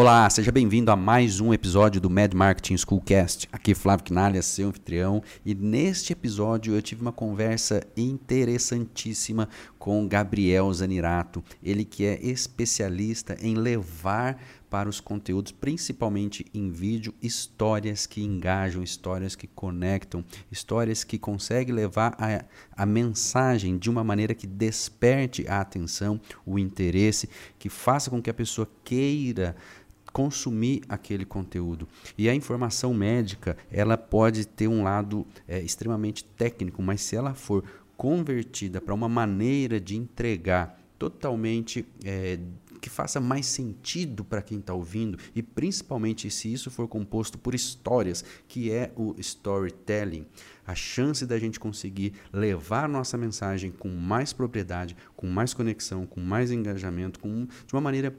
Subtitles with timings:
[0.00, 3.48] Olá, seja bem-vindo a mais um episódio do Mad Marketing Schoolcast.
[3.50, 10.72] Aqui Flávio Quinalha, seu anfitrião, e neste episódio eu tive uma conversa interessantíssima com Gabriel
[10.72, 14.38] Zanirato, ele que é especialista em levar
[14.68, 21.74] para os conteúdos, principalmente em vídeo, histórias que engajam, histórias que conectam, histórias que conseguem
[21.74, 22.44] levar a,
[22.76, 28.30] a mensagem de uma maneira que desperte a atenção, o interesse, que faça com que
[28.30, 29.56] a pessoa queira
[30.18, 31.86] consumir aquele conteúdo.
[32.18, 37.34] E a informação médica, ela pode ter um lado é, extremamente técnico, mas se ela
[37.34, 37.62] for
[37.96, 42.36] convertida para uma maneira de entregar totalmente é,
[42.80, 47.54] que faça mais sentido para quem está ouvindo e principalmente se isso for composto por
[47.54, 50.26] histórias, que é o storytelling,
[50.66, 56.20] a chance da gente conseguir levar nossa mensagem com mais propriedade, com mais conexão, com
[56.20, 58.12] mais engajamento, com, de uma maneira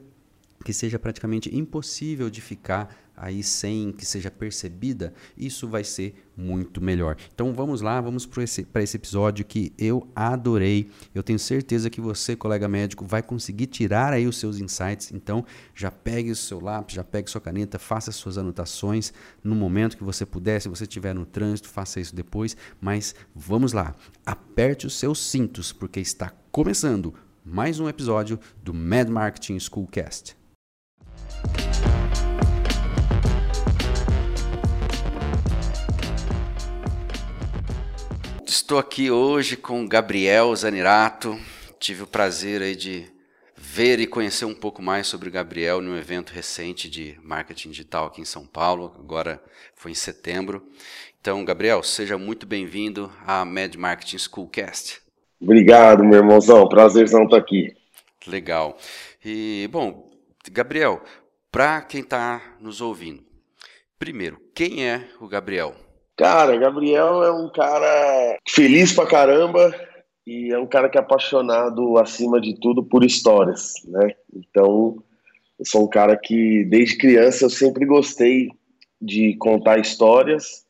[0.64, 6.80] que seja praticamente impossível de ficar aí sem que seja percebida, isso vai ser muito
[6.80, 7.16] melhor.
[7.34, 10.88] Então vamos lá, vamos para esse, esse episódio que eu adorei.
[11.14, 15.12] Eu tenho certeza que você, colega médico, vai conseguir tirar aí os seus insights.
[15.12, 15.44] Então
[15.74, 19.12] já pegue o seu lápis, já pegue sua caneta, faça suas anotações
[19.44, 20.60] no momento que você puder.
[20.60, 22.56] Se você estiver no trânsito, faça isso depois.
[22.80, 23.94] Mas vamos lá,
[24.24, 27.12] aperte os seus cintos, porque está começando
[27.44, 30.39] mais um episódio do Mad Marketing Schoolcast.
[38.70, 41.36] Estou aqui hoje com Gabriel Zanirato.
[41.80, 43.04] Tive o prazer aí de
[43.56, 48.06] ver e conhecer um pouco mais sobre o Gabriel num evento recente de marketing digital
[48.06, 49.42] aqui em São Paulo, agora
[49.74, 50.62] foi em setembro.
[51.20, 55.02] Então, Gabriel, seja muito bem-vindo à Mad Marketing Schoolcast.
[55.42, 56.68] Obrigado, meu irmãozão.
[56.68, 57.74] Prazerzão estar aqui.
[58.24, 58.78] Legal.
[59.24, 60.12] E, bom,
[60.48, 61.02] Gabriel,
[61.50, 63.24] para quem está nos ouvindo,
[63.98, 65.89] primeiro, quem é o Gabriel?
[66.20, 69.74] Cara, Gabriel é um cara feliz pra caramba
[70.26, 74.14] e é um cara que é apaixonado, acima de tudo, por histórias, né?
[74.30, 75.02] Então,
[75.58, 78.50] eu sou um cara que, desde criança, eu sempre gostei
[79.00, 80.66] de contar histórias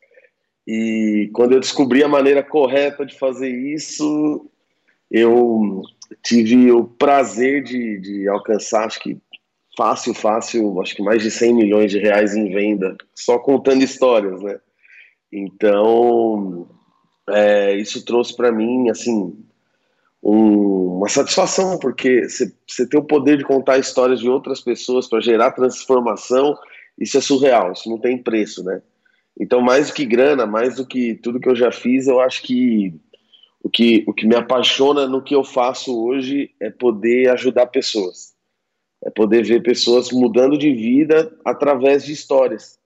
[0.64, 4.48] e quando eu descobri a maneira correta de fazer isso,
[5.10, 5.82] eu
[6.22, 9.18] tive o prazer de, de alcançar, acho que
[9.76, 14.40] fácil, fácil, acho que mais de 100 milhões de reais em venda, só contando histórias,
[14.42, 14.60] né?
[15.32, 16.68] Então,
[17.28, 19.36] é, isso trouxe para mim, assim,
[20.22, 25.20] um, uma satisfação, porque você tem o poder de contar histórias de outras pessoas para
[25.20, 26.56] gerar transformação,
[26.98, 28.82] isso é surreal, isso não tem preço, né?
[29.38, 32.42] Então, mais do que grana, mais do que tudo que eu já fiz, eu acho
[32.42, 32.92] que
[33.62, 38.34] o que, o que me apaixona no que eu faço hoje é poder ajudar pessoas
[39.02, 42.78] é poder ver pessoas mudando de vida através de histórias.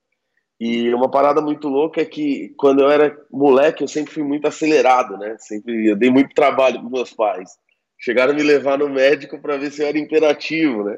[0.67, 4.49] E uma parada muito louca é que quando eu era moleque eu sempre fui muito
[4.49, 5.37] acelerado, né?
[5.39, 7.51] Sempre eu dei muito trabalho para meus pais.
[7.99, 10.97] Chegaram a me levar no médico para ver se eu era imperativo, né?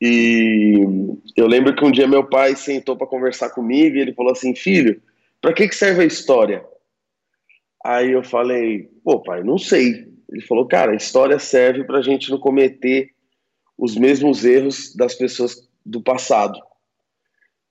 [0.00, 0.76] E
[1.36, 4.54] eu lembro que um dia meu pai sentou para conversar comigo e ele falou assim:
[4.54, 5.02] "Filho,
[5.40, 6.64] para que que serve a história?"
[7.84, 12.02] Aí eu falei: "Pô, pai, não sei." Ele falou: "Cara, a história serve para a
[12.02, 13.10] gente não cometer
[13.76, 16.56] os mesmos erros das pessoas do passado.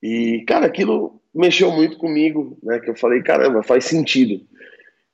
[0.03, 2.79] E, cara, aquilo mexeu muito comigo, né?
[2.79, 4.45] Que eu falei, caramba, faz sentido.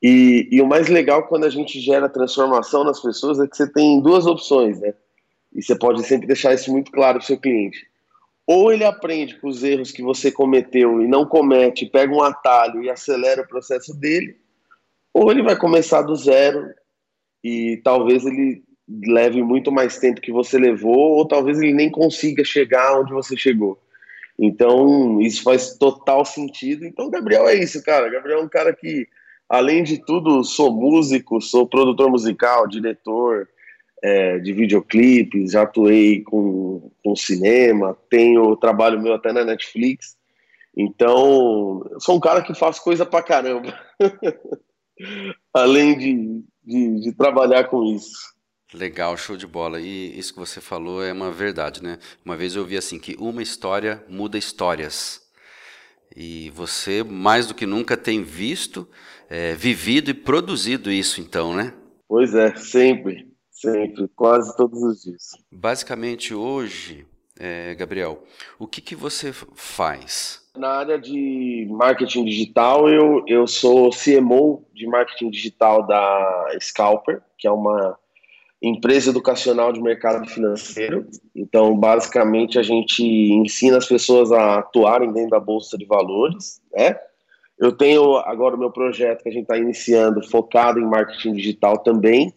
[0.01, 3.71] E, e, o mais legal quando a gente gera transformação nas pessoas é que você
[3.71, 4.93] tem duas opções, né?
[5.53, 7.79] E você pode sempre deixar isso muito claro para o seu cliente.
[8.45, 12.81] Ou ele aprende com os erros que você cometeu e não comete, pega um atalho
[12.81, 14.37] e acelera o processo dele,
[15.13, 16.63] ou ele vai começar do zero
[17.43, 18.63] e talvez ele
[19.05, 23.35] leve muito mais tempo que você levou, ou talvez ele nem consiga chegar onde você
[23.35, 23.81] chegou.
[24.39, 26.85] Então, isso faz total sentido.
[26.85, 28.09] Então, Gabriel é isso, cara.
[28.09, 29.07] Gabriel é um cara que,
[29.49, 33.47] além de tudo, sou músico, sou produtor musical, diretor,
[34.03, 40.15] é, de videoclipes, já atuei com, com cinema, tenho trabalho meu até na Netflix.
[40.75, 43.73] Então, sou um cara que faz coisa pra caramba.
[45.51, 48.35] Além de, de, de, trabalhar com isso.
[48.73, 49.79] Legal, show de bola.
[49.79, 51.97] E isso que você falou é uma verdade, né?
[52.25, 55.25] Uma vez eu vi assim que uma história muda histórias.
[56.15, 58.87] E você, mais do que nunca, tem visto,
[59.29, 61.73] é, vivido e produzido isso, então, né?
[62.07, 65.31] Pois é, sempre, sempre, quase todos os dias.
[65.51, 67.05] Basicamente, hoje,
[67.39, 68.23] é, Gabriel,
[68.57, 70.41] o que, que você faz?
[70.57, 77.47] Na área de marketing digital, eu, eu sou CMO de marketing digital da Scalper, que
[77.47, 77.97] é uma
[78.61, 81.05] empresa educacional de mercado financeiro.
[81.35, 86.97] Então, basicamente, a gente ensina as pessoas a atuarem dentro da bolsa de valores, né?
[87.59, 91.79] Eu tenho agora o meu projeto que a gente está iniciando, focado em marketing digital
[91.79, 92.31] também,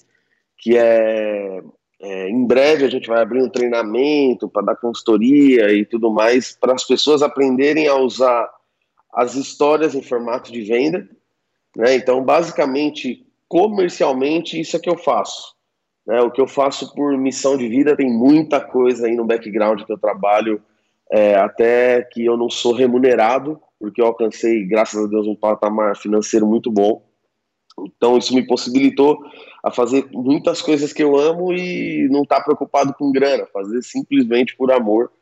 [0.57, 1.63] que é
[2.03, 6.57] é, em breve a gente vai abrir um treinamento para dar consultoria e tudo mais
[6.59, 8.49] para as pessoas aprenderem a usar
[9.13, 11.07] as histórias em formato de venda.
[11.77, 11.97] Né?
[11.97, 15.55] Então, basicamente, comercialmente, isso é que eu faço.
[16.11, 16.21] Né?
[16.23, 19.93] O que eu faço por missão de vida tem muita coisa aí no background que
[19.93, 20.61] eu trabalho,
[21.09, 25.97] é, até que eu não sou remunerado, porque eu alcancei, graças a Deus, um patamar
[25.97, 27.01] financeiro muito bom.
[27.79, 29.21] Então, isso me possibilitou
[29.62, 33.81] a fazer muitas coisas que eu amo e não estar tá preocupado com grana, fazer
[33.81, 35.12] simplesmente por amor.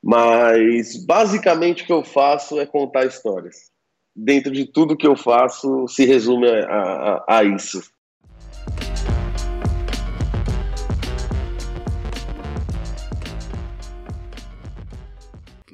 [0.00, 3.72] Mas basicamente o que eu faço é contar histórias.
[4.14, 7.82] Dentro de tudo que eu faço, se resume a, a, a isso.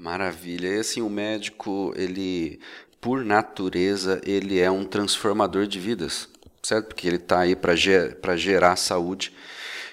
[0.06, 0.68] Maravilha.
[0.68, 2.60] E assim, o médico, ele,
[3.00, 6.28] por natureza, ele é um transformador de vidas
[6.66, 6.88] certo?
[6.88, 9.32] Porque ele está aí para ger gerar saúde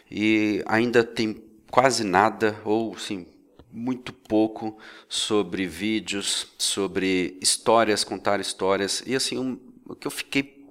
[0.10, 3.28] e ainda tem quase nada ou sim
[3.72, 4.78] muito pouco
[5.08, 10.64] sobre vídeos, sobre histórias, contar histórias e assim um, o que eu fiquei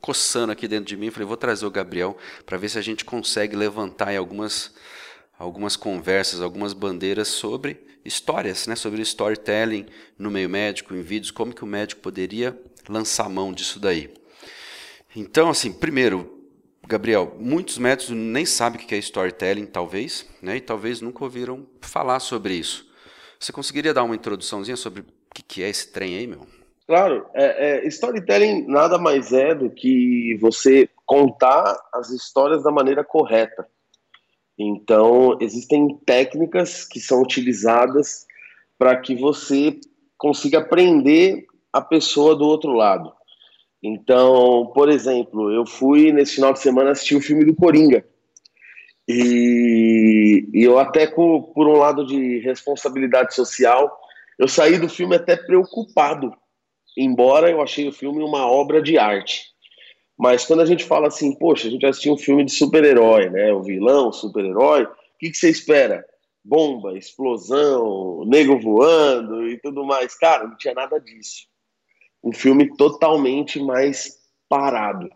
[0.00, 2.16] coçando aqui dentro de mim, falei vou trazer o Gabriel
[2.46, 4.72] para ver se a gente consegue levantar algumas
[5.38, 9.86] algumas conversas, algumas bandeiras sobre histórias, né, sobre storytelling
[10.18, 12.58] no meio médico, em vídeos, como que o médico poderia
[12.88, 14.12] lançar mão disso daí.
[15.14, 16.38] Então, assim, primeiro,
[16.86, 20.56] Gabriel, muitos métodos nem sabem o que é storytelling, talvez, né?
[20.56, 22.88] E talvez nunca ouviram falar sobre isso.
[23.38, 26.46] Você conseguiria dar uma introduçãozinha sobre o que é esse trem aí, meu?
[26.86, 33.04] Claro, é, é, storytelling nada mais é do que você contar as histórias da maneira
[33.04, 33.68] correta.
[34.58, 38.26] Então, existem técnicas que são utilizadas
[38.76, 39.78] para que você
[40.16, 43.12] consiga aprender a pessoa do outro lado.
[43.82, 48.04] Então, por exemplo, eu fui nesse final de semana assistir o filme do Coringa.
[49.06, 53.96] E, e eu até com, por um lado de responsabilidade social,
[54.38, 56.32] eu saí do filme até preocupado,
[56.96, 59.47] embora eu achei o filme uma obra de arte.
[60.18, 63.52] Mas quando a gente fala assim, poxa, a gente assistiu um filme de super-herói, né?
[63.52, 64.88] O vilão, o super-herói, o
[65.18, 66.04] que, que você espera?
[66.44, 70.14] Bomba, explosão, nego voando e tudo mais.
[70.16, 71.46] Cara, não tinha nada disso
[72.22, 74.18] um filme totalmente mais
[74.48, 75.08] parado.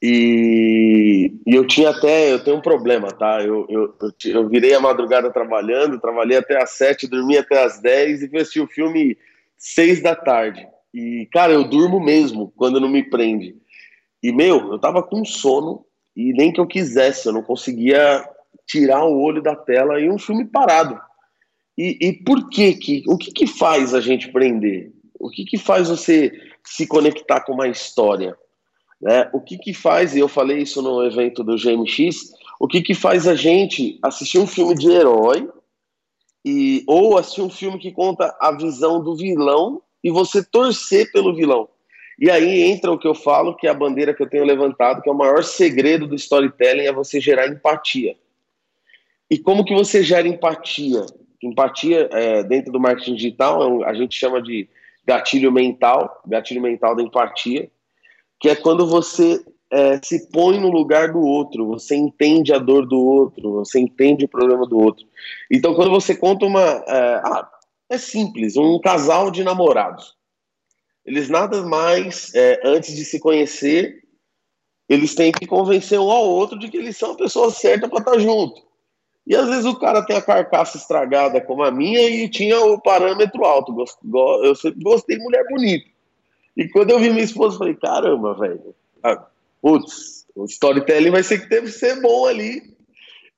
[0.00, 3.40] E, e, eu tinha até, eu tenho um problema, tá?
[3.40, 7.80] Eu, eu, eu, eu, virei a madrugada trabalhando, trabalhei até às sete, dormi até às
[7.80, 9.16] dez e fui assistir o filme
[9.56, 10.66] seis da tarde.
[10.92, 13.56] E, cara, eu durmo mesmo quando não me prende.
[14.22, 15.84] E, meu, eu tava com sono
[16.16, 18.24] e nem que eu quisesse, eu não conseguia
[18.66, 21.00] tirar o olho da tela e um filme parado.
[21.76, 24.92] E, e por que que, o que que faz a gente prender?
[25.18, 26.32] O que, que faz você
[26.64, 28.36] se conectar com uma história?
[29.00, 29.28] Né?
[29.32, 32.94] O que, que faz, e eu falei isso no evento do GMX, o que, que
[32.94, 35.48] faz a gente assistir um filme de herói
[36.44, 41.34] e, ou assistir um filme que conta a visão do vilão e você torcer pelo
[41.34, 41.68] vilão?
[42.18, 45.02] E aí entra o que eu falo, que é a bandeira que eu tenho levantado,
[45.02, 48.16] que é o maior segredo do storytelling, é você gerar empatia.
[49.30, 51.06] E como que você gera empatia?
[51.42, 54.68] Empatia, é, dentro do marketing digital, é a gente chama de
[55.06, 57.70] gatilho mental, gatilho mental da empatia,
[58.38, 59.42] que é quando você
[59.72, 64.26] é, se põe no lugar do outro, você entende a dor do outro, você entende
[64.26, 65.06] o problema do outro.
[65.50, 66.60] Então, quando você conta uma.
[66.60, 67.48] É, ah,
[67.88, 70.14] é simples, um casal de namorados.
[71.04, 74.02] Eles nada mais, é, antes de se conhecer,
[74.88, 77.98] eles têm que convencer um ao outro de que eles são a pessoa certa para
[77.98, 78.62] estar junto.
[79.26, 82.80] E às vezes o cara tem a carcaça estragada como a minha e tinha o
[82.80, 83.74] parâmetro alto.
[84.42, 85.86] Eu sempre gostei de mulher bonita.
[86.56, 88.74] E quando eu vi minha esposa, eu falei, caramba, velho.
[89.60, 92.62] Putz, o storytelling vai ser que deve ser bom ali.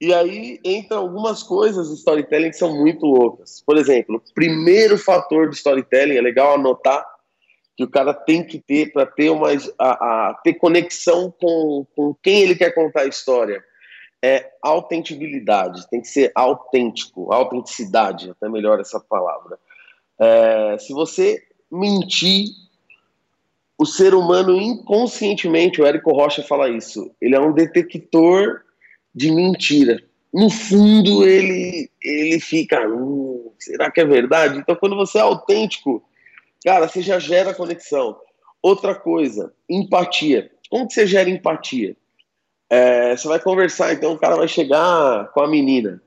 [0.00, 3.62] E aí entra algumas coisas do storytelling que são muito loucas.
[3.64, 7.06] Por exemplo, o primeiro fator do storytelling, é legal anotar,
[7.76, 9.90] que o cara tem que ter para ter uma a,
[10.30, 13.62] a, ter conexão com, com quem ele quer contar a história.
[14.22, 19.58] É autentibilidade, tem que ser autêntico, autenticidade, até melhor essa palavra.
[20.18, 22.46] É, se você mentir,
[23.76, 28.62] o ser humano inconscientemente, o Érico Rocha fala isso, ele é um detector
[29.14, 30.02] de mentira.
[30.32, 34.58] No fundo, ele, ele fica, hum, será que é verdade?
[34.58, 36.02] Então, quando você é autêntico,
[36.64, 38.16] cara, você já gera conexão.
[38.62, 40.50] Outra coisa, empatia.
[40.70, 41.96] Como que você gera empatia?
[42.70, 46.02] É, você vai conversar, então o cara vai chegar com a menina.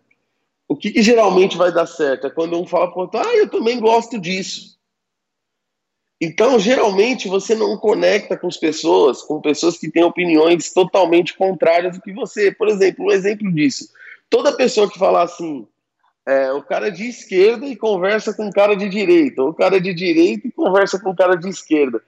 [0.67, 2.27] O que, que geralmente vai dar certo?
[2.27, 4.77] É quando um fala pro outro, ah, eu também gosto disso.
[6.19, 11.95] Então, geralmente, você não conecta com as pessoas, com pessoas que têm opiniões totalmente contrárias
[11.95, 12.51] do que você.
[12.51, 13.87] Por exemplo, um exemplo disso.
[14.29, 15.67] Toda pessoa que fala assim,
[16.27, 19.79] é, o cara de esquerda e conversa com o cara de direita, ou o cara
[19.79, 22.01] de direita e conversa com o cara de esquerda.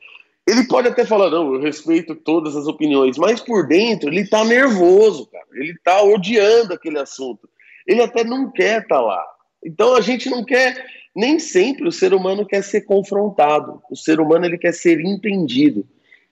[0.45, 4.43] Ele pode até falar, não, eu respeito todas as opiniões, mas por dentro ele tá
[4.43, 5.45] nervoso, cara.
[5.53, 7.47] Ele tá odiando aquele assunto.
[7.87, 9.23] Ele até não quer estar tá lá.
[9.63, 10.85] Então a gente não quer
[11.15, 13.81] nem sempre o ser humano quer ser confrontado.
[13.89, 15.85] O ser humano ele quer ser entendido.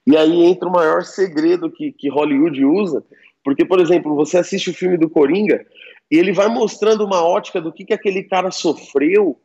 [0.06, 3.02] E aí entra o maior segredo que, que Hollywood usa,
[3.44, 5.64] porque, por exemplo, você assiste o filme do Coringa
[6.10, 9.38] e ele vai mostrando uma ótica do que, que aquele cara sofreu,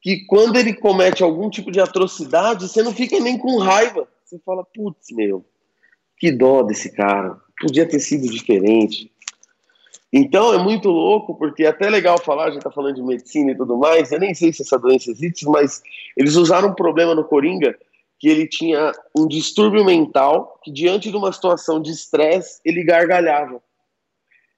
[0.00, 4.06] que quando ele comete algum tipo de atrocidade, você não fica nem com raiva.
[4.24, 5.44] Você fala, putz, meu,
[6.18, 9.10] que dó desse cara, podia ter sido diferente.
[10.12, 13.50] Então é muito louco, porque é até legal falar, a gente está falando de medicina
[13.50, 15.82] e tudo mais, eu nem sei se essa doença existe, mas
[16.16, 17.76] eles usaram um problema no Coringa,
[18.18, 23.60] que ele tinha um distúrbio mental, que diante de uma situação de estresse, ele gargalhava.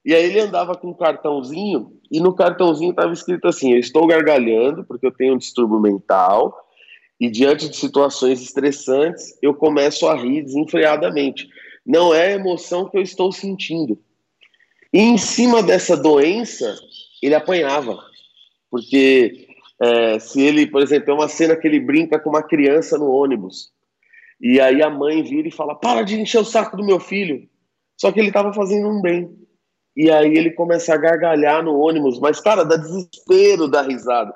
[0.07, 4.07] E aí ele andava com um cartãozinho, e no cartãozinho estava escrito assim, eu estou
[4.07, 6.57] gargalhando porque eu tenho um distúrbio mental,
[7.19, 11.49] e diante de situações estressantes, eu começo a rir desenfreadamente.
[11.85, 13.99] Não é a emoção que eu estou sentindo,
[14.93, 16.79] e em cima dessa doença,
[17.21, 17.99] ele apanhava.
[18.71, 19.49] Porque
[19.81, 23.11] é, se ele, por exemplo, é uma cena que ele brinca com uma criança no
[23.11, 23.73] ônibus.
[24.41, 27.49] E aí a mãe vira e fala: Para de encher o saco do meu filho.
[27.97, 29.46] Só que ele estava fazendo um bem.
[29.97, 34.35] E aí ele começa a gargalhar no ônibus, mas, cara, dá desespero da risada.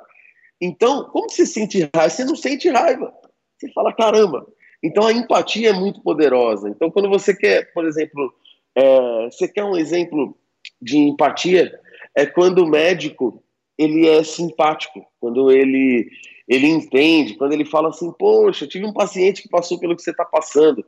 [0.60, 2.10] Então, como você sente raiva?
[2.10, 3.12] Você não sente raiva.
[3.58, 4.46] Você fala, caramba.
[4.82, 6.68] Então a empatia é muito poderosa.
[6.68, 8.32] Então, quando você quer, por exemplo,
[8.74, 10.36] é, você quer um exemplo
[10.80, 11.78] de empatia
[12.14, 13.42] é quando o médico
[13.78, 16.08] ele é simpático, quando ele
[16.48, 20.10] ele entende, quando ele fala assim, poxa, tive um paciente que passou pelo que você
[20.10, 20.84] está passando.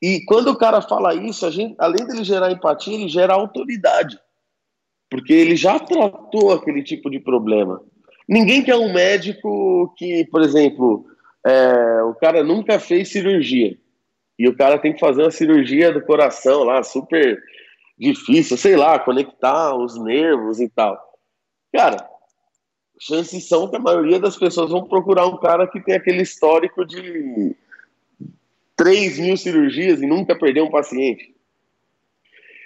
[0.00, 4.18] E quando o cara fala isso, a gente, além dele gerar empatia, ele gera autoridade,
[5.10, 7.82] porque ele já tratou aquele tipo de problema.
[8.28, 11.04] Ninguém quer um médico que, por exemplo,
[11.44, 13.76] é, o cara nunca fez cirurgia
[14.38, 17.42] e o cara tem que fazer uma cirurgia do coração lá, super
[17.98, 20.96] difícil, sei lá, conectar os nervos e tal.
[21.72, 22.08] Cara,
[23.00, 26.84] chances são que a maioria das pessoas vão procurar um cara que tem aquele histórico
[26.84, 27.56] de
[28.78, 31.34] 3 mil cirurgias e nunca perdeu um paciente.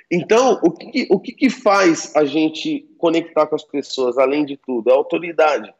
[0.08, 4.56] Então, o que, o que, que faz a gente conectar com as pessoas, além de
[4.56, 4.90] tudo?
[4.90, 5.74] É a autoridade.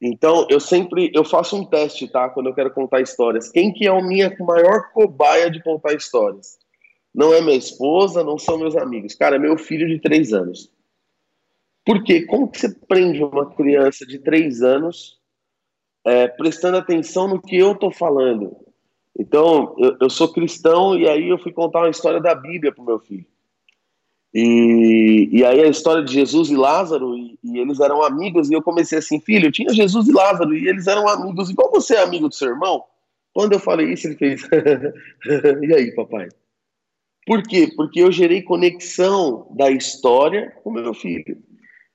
[0.00, 2.28] Então, eu sempre eu faço um teste, tá?
[2.28, 3.48] Quando eu quero contar histórias.
[3.48, 6.58] Quem que é a minha maior cobaia de contar histórias?
[7.14, 9.14] não é minha esposa, não são meus amigos.
[9.14, 10.72] Cara, é meu filho de três anos.
[11.84, 12.24] Por quê?
[12.24, 15.20] Como que você prende uma criança de três anos
[16.04, 18.56] é, prestando atenção no que eu estou falando?
[19.18, 22.82] Então, eu, eu, sou cristão e aí eu fui contar uma história da Bíblia para
[22.82, 23.26] o meu filho.
[24.34, 28.54] E, e aí a história de Jesus e Lázaro, e, e, eles eram amigos, e
[28.54, 32.02] eu comecei assim, filho, tinha Jesus e Lázaro, e eles eram amigos, igual você é
[32.02, 32.82] amigo do seu irmão.
[33.34, 34.42] Quando eu falei isso, ele fez,
[35.62, 36.28] e aí, papai?
[37.26, 37.70] Por quê?
[37.76, 41.36] Porque eu gerei conexão da história com meu filho.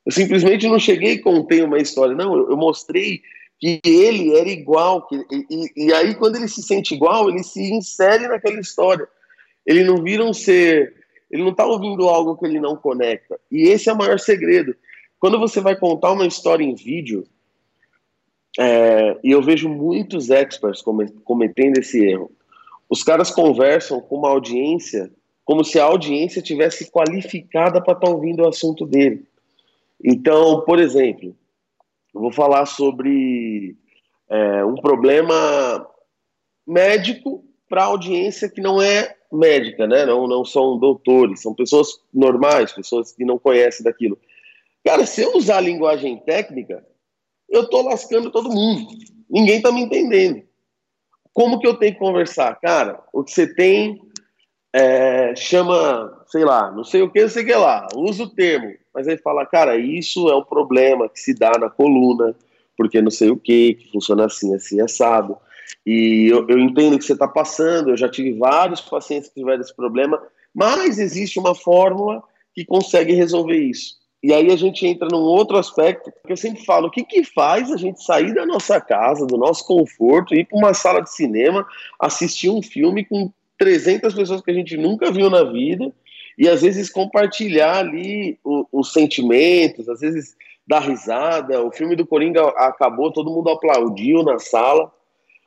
[0.05, 3.21] Eu simplesmente não cheguei e contei uma história, não, eu, eu mostrei
[3.59, 7.61] que ele era igual, que, e, e, aí quando ele se sente igual, ele se
[7.73, 9.07] insere naquela história.
[9.65, 10.93] Ele não vira um ser,
[11.29, 13.39] ele não está ouvindo algo que ele não conecta.
[13.51, 14.75] E esse é o maior segredo.
[15.19, 17.25] Quando você vai contar uma história em vídeo,
[18.59, 20.83] é, e eu vejo muitos experts
[21.23, 22.31] cometendo esse erro,
[22.89, 25.11] os caras conversam com uma audiência
[25.43, 29.25] como se a audiência tivesse qualificada para estar tá ouvindo o assunto dele.
[30.03, 31.33] Então, por exemplo,
[32.17, 33.77] eu vou falar sobre
[34.27, 35.87] é, um problema
[36.65, 40.05] médico para audiência que não é médica, né?
[40.05, 44.17] Não, não são doutores, são pessoas normais, pessoas que não conhecem daquilo.
[44.83, 46.83] Cara, se eu usar linguagem técnica,
[47.47, 48.87] eu tô lascando todo mundo.
[49.29, 50.41] Ninguém tá me entendendo.
[51.33, 52.59] Como que eu tenho que conversar?
[52.59, 54.01] Cara, o que você tem
[54.73, 58.29] é, chama, sei lá, não sei o que, não sei o que lá, usa o
[58.29, 62.35] termo, mas aí fala, cara, isso é um problema que se dá na coluna,
[62.75, 65.37] porque não sei o que, que funciona assim, assim, assado.
[65.85, 69.61] E eu, eu entendo que você está passando, eu já tive vários pacientes que tiveram
[69.61, 70.19] esse problema,
[70.51, 72.23] mas existe uma fórmula
[72.55, 73.97] que consegue resolver isso.
[74.23, 77.23] E aí a gente entra num outro aspecto, que eu sempre falo, o que, que
[77.23, 81.13] faz a gente sair da nossa casa, do nosso conforto, ir para uma sala de
[81.13, 81.67] cinema,
[82.01, 85.93] assistir um filme com 300 pessoas que a gente nunca viu na vida,
[86.37, 88.39] e às vezes compartilhar ali
[88.71, 90.35] os sentimentos, às vezes
[90.67, 91.63] dar risada.
[91.63, 94.93] O filme do Coringa acabou, todo mundo aplaudiu na sala.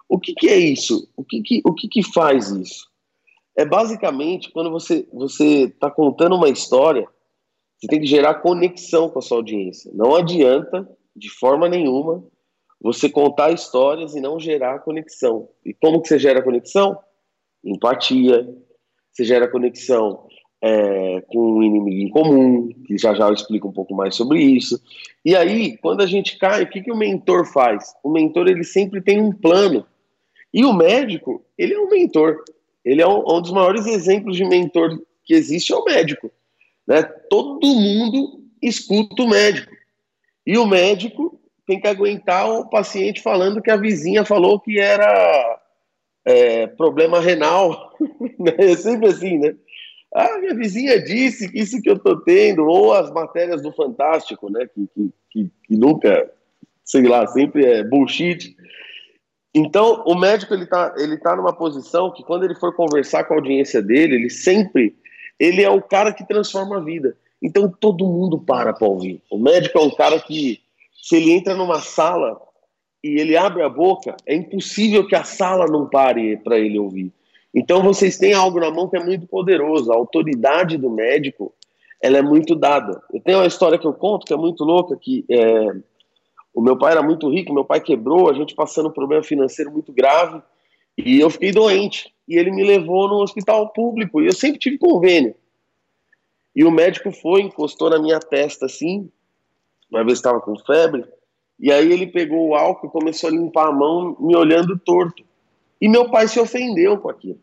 [0.08, 1.08] O que, que é isso?
[1.16, 2.88] O que, que, o que, que faz isso?
[3.56, 7.06] É basicamente quando você você está contando uma história,
[7.78, 9.92] você tem que gerar conexão com a sua audiência.
[9.94, 12.24] Não adianta, de forma nenhuma,
[12.80, 15.48] você contar histórias e não gerar conexão.
[15.64, 16.98] E como que você gera conexão?
[17.62, 18.48] Empatia.
[19.12, 20.26] Você gera conexão
[20.62, 24.40] é, com um inimigo em comum, que já já eu explico um pouco mais sobre
[24.42, 24.80] isso.
[25.24, 27.94] E aí, quando a gente cai, o que, que o mentor faz?
[28.02, 29.86] O mentor ele sempre tem um plano
[30.52, 32.42] e o médico, ele é um mentor.
[32.84, 36.30] Ele é um, um dos maiores exemplos de mentor que existe, é o médico.
[36.86, 37.02] Né?
[37.02, 39.72] Todo mundo escuta o médico.
[40.46, 45.60] E o médico tem que aguentar o paciente falando que a vizinha falou que era
[46.24, 47.96] é, problema renal.
[48.58, 49.54] é sempre assim, né?
[50.12, 54.50] Ah, minha vizinha disse que isso que eu tô tendo, ou as matérias do Fantástico,
[54.50, 54.66] né?
[54.74, 56.30] Que, que, que, que nunca,
[56.84, 58.56] sei lá, sempre é bullshit.
[59.54, 63.34] Então, o médico ele está ele tá numa posição que quando ele for conversar com
[63.34, 64.96] a audiência dele, ele sempre
[65.38, 67.16] ele é o cara que transforma a vida.
[67.42, 69.22] Então todo mundo para para ouvir.
[69.30, 70.60] O médico é um cara que
[71.02, 72.38] se ele entra numa sala
[73.02, 77.10] e ele abre a boca, é impossível que a sala não pare para ele ouvir.
[77.54, 79.92] Então vocês têm algo na mão que é muito poderoso.
[79.92, 81.52] A autoridade do médico,
[82.02, 83.02] ela é muito dada.
[83.12, 85.74] Eu tenho uma história que eu conto que é muito louca que é,
[86.54, 89.70] o meu pai era muito rico, meu pai quebrou, a gente passando um problema financeiro
[89.70, 90.42] muito grave,
[90.96, 92.12] e eu fiquei doente.
[92.26, 95.34] E ele me levou no hospital público, e eu sempre tive convênio.
[96.54, 99.10] E o médico foi, encostou na minha testa assim,
[99.90, 101.04] uma vez estava com febre,
[101.58, 105.22] e aí ele pegou o álcool e começou a limpar a mão, me olhando torto.
[105.80, 107.40] E meu pai se ofendeu com aquilo.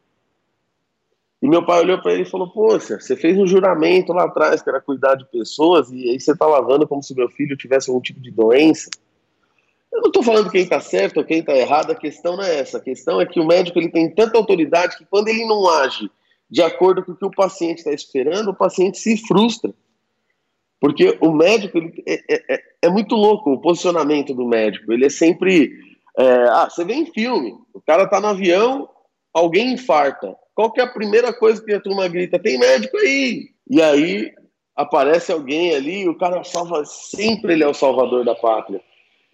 [1.42, 4.62] E meu pai olhou para ele e falou: Poxa, você fez um juramento lá atrás
[4.62, 7.90] que era cuidar de pessoas, e aí você está lavando como se meu filho tivesse
[7.90, 8.90] algum tipo de doença.
[9.92, 12.60] Eu não estou falando quem está certo ou quem está errado, a questão não é
[12.60, 12.78] essa.
[12.78, 16.10] A questão é que o médico ele tem tanta autoridade que quando ele não age
[16.50, 19.74] de acordo com o que o paciente está esperando, o paciente se frustra.
[20.80, 24.92] Porque o médico ele é, é, é, é muito louco o posicionamento do médico.
[24.92, 25.72] Ele é sempre.
[26.18, 28.90] É, ah, você vê em filme, o cara está no avião,
[29.34, 32.40] alguém infarta qual que é a primeira coisa que a turma grita?
[32.40, 33.52] Tem médico aí!
[33.70, 34.34] E aí
[34.76, 38.82] aparece alguém ali, o cara salva, sempre ele é o salvador da pátria.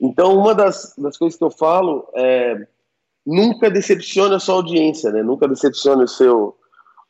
[0.01, 2.67] Então, uma das, das coisas que eu falo é
[3.25, 5.23] nunca decepcione a sua audiência, né?
[5.23, 6.57] Nunca decepcione o seu,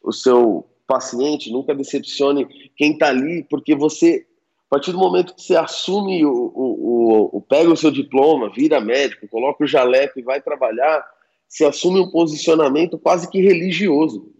[0.03, 2.45] o seu paciente, nunca decepcione
[2.77, 4.27] quem está ali, porque você,
[4.73, 8.51] a partir do momento que você assume o, o, o, o, pega o seu diploma,
[8.51, 11.05] vira médico, coloca o jaleco e vai trabalhar,
[11.47, 14.33] se assume um posicionamento quase que religioso.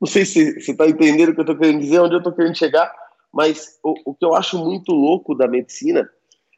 [0.00, 2.32] Não sei se você está entendendo o que eu estou querendo dizer, onde eu estou
[2.32, 2.92] querendo chegar,
[3.32, 6.10] mas o, o, que eu acho muito louco da medicina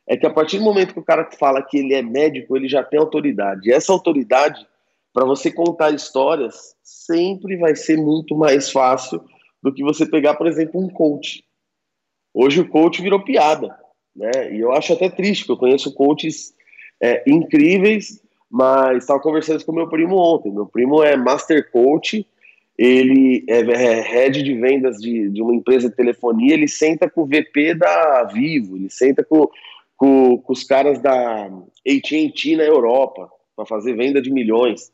[0.07, 2.71] é que a partir do momento que o cara fala que ele é médico, ele
[2.71, 3.69] já tem autoridade.
[3.69, 4.67] E essa autoridade,
[5.12, 9.23] para você contar histórias, sempre vai ser muito mais fácil
[9.62, 11.45] do que você pegar, por exemplo, um coach.
[12.35, 13.75] Hoje o coach virou piada,
[14.14, 14.53] né?
[14.53, 16.53] E eu acho até triste, porque eu conheço coaches
[17.01, 18.20] é, incríveis
[18.57, 20.53] mas estava conversando com meu primo ontem.
[20.53, 22.25] Meu primo é Master Coach,
[22.79, 26.55] ele é, é head de vendas de, de uma empresa de telefonia.
[26.55, 29.49] Ele senta com o VP da Vivo, ele senta com,
[29.97, 34.92] com, com os caras da AT&T na Europa para fazer venda de milhões.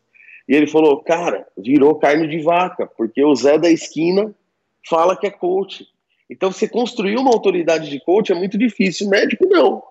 [0.48, 4.34] E ele falou, cara, virou carne de vaca, porque o Zé da esquina
[4.88, 5.86] fala que é coach.
[6.30, 9.08] Então, você construir uma autoridade de coach é muito difícil.
[9.08, 9.82] Médico, não.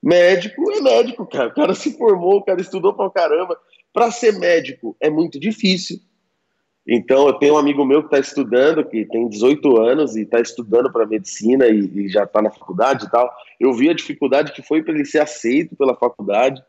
[0.00, 1.48] Médico é médico, cara.
[1.48, 3.58] O cara se formou, o cara estudou pra caramba.
[3.92, 5.98] Para ser médico é muito difícil.
[6.86, 10.38] Então, eu tenho um amigo meu que está estudando, que tem 18 anos e está
[10.38, 13.32] estudando para medicina e, e já está na faculdade e tal.
[13.58, 16.62] Eu vi a dificuldade que foi para ele ser aceito pela faculdade.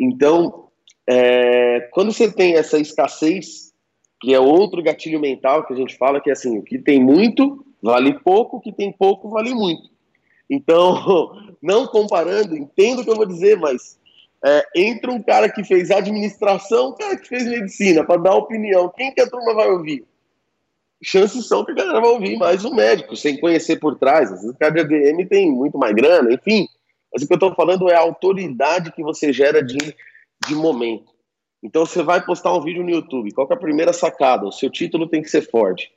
[0.00, 0.68] Então,
[1.06, 3.72] é, quando você tem essa escassez
[4.20, 7.02] que é outro gatilho mental que a gente fala que é assim, o que tem
[7.02, 9.90] muito vale pouco, que tem pouco vale muito.
[10.48, 13.98] Então, não comparando, entendo o que eu vou dizer, mas
[14.44, 18.92] é, entra um cara que fez administração, um cara que fez medicina, para dar opinião,
[18.94, 20.04] quem que a turma vai ouvir?
[21.04, 24.30] Chances são que a galera vai ouvir mais um médico, sem conhecer por trás.
[24.30, 26.68] Às vezes de ADM tem muito mais grana, enfim.
[27.12, 29.76] Mas o que eu estou falando é a autoridade que você gera de,
[30.46, 31.12] de momento.
[31.60, 34.46] Então você vai postar um vídeo no YouTube, qual é a primeira sacada?
[34.46, 35.92] O seu título tem que ser forte.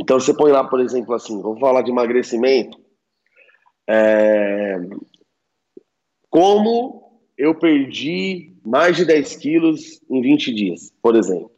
[0.00, 2.78] Então você põe lá, por exemplo, assim, vamos falar de emagrecimento.
[3.88, 4.76] É...
[6.30, 11.50] Como eu perdi mais de 10 quilos em 20 dias, por exemplo.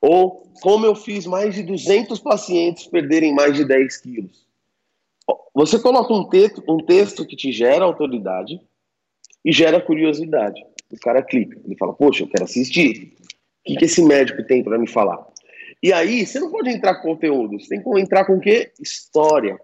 [0.00, 4.46] Ou como eu fiz mais de 200 pacientes perderem mais de 10 quilos.
[5.54, 8.60] Você coloca um texto, um texto que te gera autoridade
[9.44, 10.60] e gera curiosidade.
[10.90, 13.14] O cara clica, ele fala, poxa, eu quero assistir.
[13.60, 15.26] O que, que esse médico tem para me falar?
[15.84, 18.72] E aí, você não pode entrar com conteúdo, você tem que entrar com o quê?
[18.80, 19.60] História.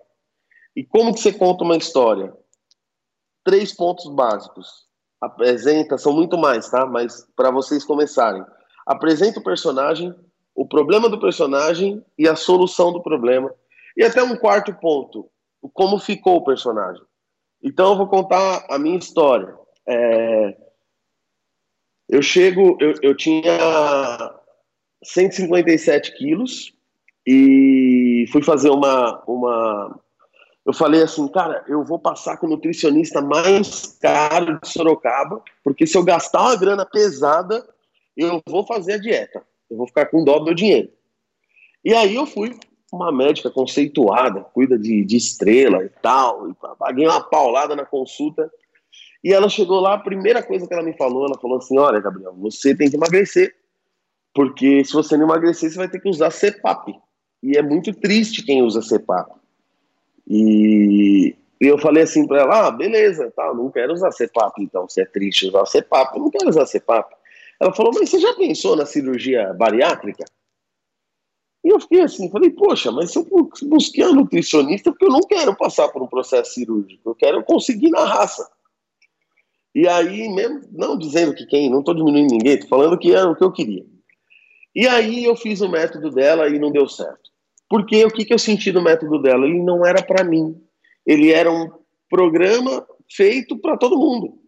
[0.77, 2.31] E como que você conta uma história?
[3.43, 4.87] Três pontos básicos.
[5.19, 6.85] Apresenta, são muito mais, tá?
[6.85, 8.45] Mas para vocês começarem.
[8.87, 10.15] Apresenta o personagem,
[10.55, 13.51] o problema do personagem e a solução do problema.
[13.97, 15.27] E até um quarto ponto,
[15.73, 17.03] como ficou o personagem.
[17.63, 19.57] Então eu vou contar a minha história.
[19.89, 20.55] É...
[22.11, 24.39] Eu chego, eu, eu tinha
[25.03, 26.73] 157 quilos
[27.27, 30.01] e fui fazer uma, uma.
[30.65, 35.87] Eu falei assim, cara, eu vou passar com o nutricionista mais caro de Sorocaba, porque
[35.87, 37.67] se eu gastar uma grana pesada,
[38.17, 39.43] eu vou fazer a dieta.
[39.71, 40.91] Eu vou ficar com dó do meu dinheiro.
[41.85, 42.59] E aí eu fui
[42.93, 48.51] uma médica conceituada, cuida de, de estrela e tal, e paguei uma paulada na consulta.
[49.23, 52.01] E ela chegou lá, a primeira coisa que ela me falou, ela falou assim: Olha,
[52.01, 53.55] Gabriel, você tem que emagrecer.
[54.35, 56.95] Porque se você não emagrecer, você vai ter que usar CPAP.
[57.43, 59.33] E é muito triste quem usa CPAP.
[60.29, 65.01] E eu falei assim para ela: ah, beleza, tá, não quero usar CPAP, então, se
[65.01, 67.15] é triste usar CPAP, eu não quero usar CPAP.
[67.61, 70.25] Ela falou: mas você já pensou na cirurgia bariátrica?
[71.63, 73.27] E eu fiquei assim, falei, poxa, mas se eu
[73.65, 77.91] busquei um nutricionista, porque eu não quero passar por um processo cirúrgico, eu quero conseguir
[77.91, 78.49] na raça.
[79.75, 83.31] E aí, mesmo, não dizendo que quem, não estou diminuindo ninguém, estou falando que era
[83.31, 83.85] o que eu queria.
[84.75, 87.31] E aí eu fiz o método dela e não deu certo.
[87.69, 89.47] Porque o que, que eu senti do método dela?
[89.47, 90.61] Ele não era para mim.
[91.07, 91.71] Ele era um
[92.09, 94.39] programa feito para todo mundo.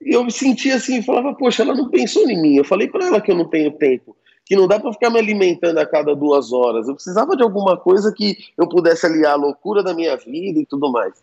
[0.00, 2.56] E eu me sentia assim, falava, poxa, ela não pensou em mim.
[2.56, 5.18] Eu falei para ela que eu não tenho tempo, que não dá para ficar me
[5.18, 6.88] alimentando a cada duas horas.
[6.88, 10.66] Eu precisava de alguma coisa que eu pudesse aliar a loucura da minha vida e
[10.66, 11.22] tudo mais.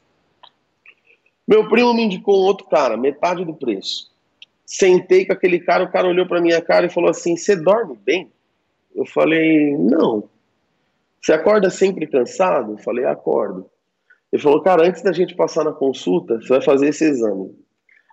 [1.46, 4.09] Meu primo me indicou um outro cara, metade do preço.
[4.70, 7.98] Sentei com aquele cara, o cara olhou para minha cara e falou assim: Você dorme
[8.06, 8.32] bem?
[8.96, 10.30] Eu falei: Não.
[11.20, 12.74] Você acorda sempre cansado?
[12.74, 13.68] Eu falei: Acordo.
[14.32, 17.52] Ele falou: Cara, antes da gente passar na consulta, você vai fazer esse exame.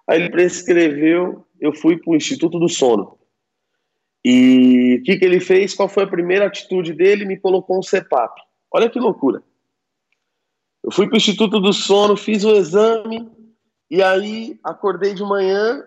[0.09, 3.19] Aí ele prescreveu, eu fui para o Instituto do Sono.
[4.25, 5.75] E o que, que ele fez?
[5.75, 7.27] Qual foi a primeira atitude dele?
[7.27, 8.41] Me colocou um CEPAP.
[8.73, 9.43] Olha que loucura.
[10.83, 13.31] Eu fui para o Instituto do Sono, fiz o exame,
[13.91, 15.85] e aí acordei de manhã,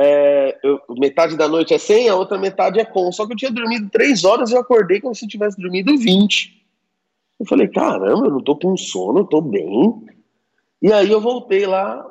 [0.00, 3.10] é, eu, metade da noite é sem, a outra metade é com.
[3.10, 6.56] Só que eu tinha dormido três horas e eu acordei como se tivesse dormido 20.
[7.40, 10.06] Eu falei, caramba, eu não tô com sono, eu tô bem.
[10.80, 12.08] E aí eu voltei lá,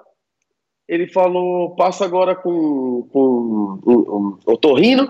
[0.85, 5.09] ele falou, passa agora com, com um, um, o Torrino.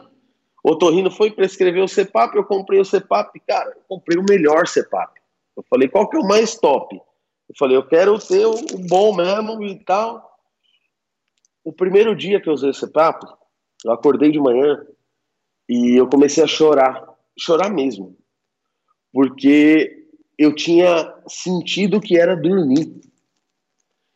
[0.64, 4.68] O Torrino foi prescrever o CEPAP, eu comprei o CEPAP, cara, eu comprei o melhor
[4.68, 5.20] CEPAP.
[5.56, 6.96] Eu falei, qual que é o mais top?
[6.96, 8.56] Eu falei, eu quero ter o
[8.88, 10.37] bom mesmo e tal.
[11.68, 13.28] O primeiro dia que eu usei esse papo,
[13.84, 14.88] eu acordei de manhã
[15.68, 17.06] e eu comecei a chorar,
[17.38, 18.16] chorar mesmo,
[19.12, 23.02] porque eu tinha sentido que era dormir.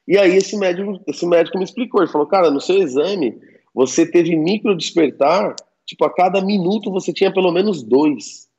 [0.07, 3.37] E aí esse médico, esse médico me explicou, ele falou, cara, no seu exame
[3.73, 5.53] você teve micro despertar,
[5.85, 8.49] tipo a cada minuto você tinha pelo menos dois.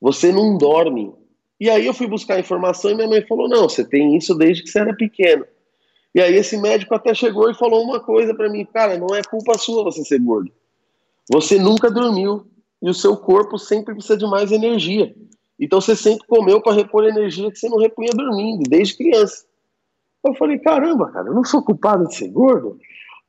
[0.00, 1.12] Você não dorme.
[1.58, 4.62] E aí eu fui buscar informação e minha mãe falou, não, você tem isso desde
[4.62, 5.44] que você era pequeno.
[6.14, 9.22] E aí esse médico até chegou e falou uma coisa para mim, cara, não é
[9.22, 10.50] culpa sua você ser gordo.
[11.30, 12.46] Você nunca dormiu
[12.80, 15.14] e o seu corpo sempre precisa de mais energia.
[15.60, 19.44] Então você sempre comeu para repor energia que você não repunha dormindo, desde criança.
[20.24, 22.78] Eu falei, caramba, cara, eu não sou culpado de ser gordo.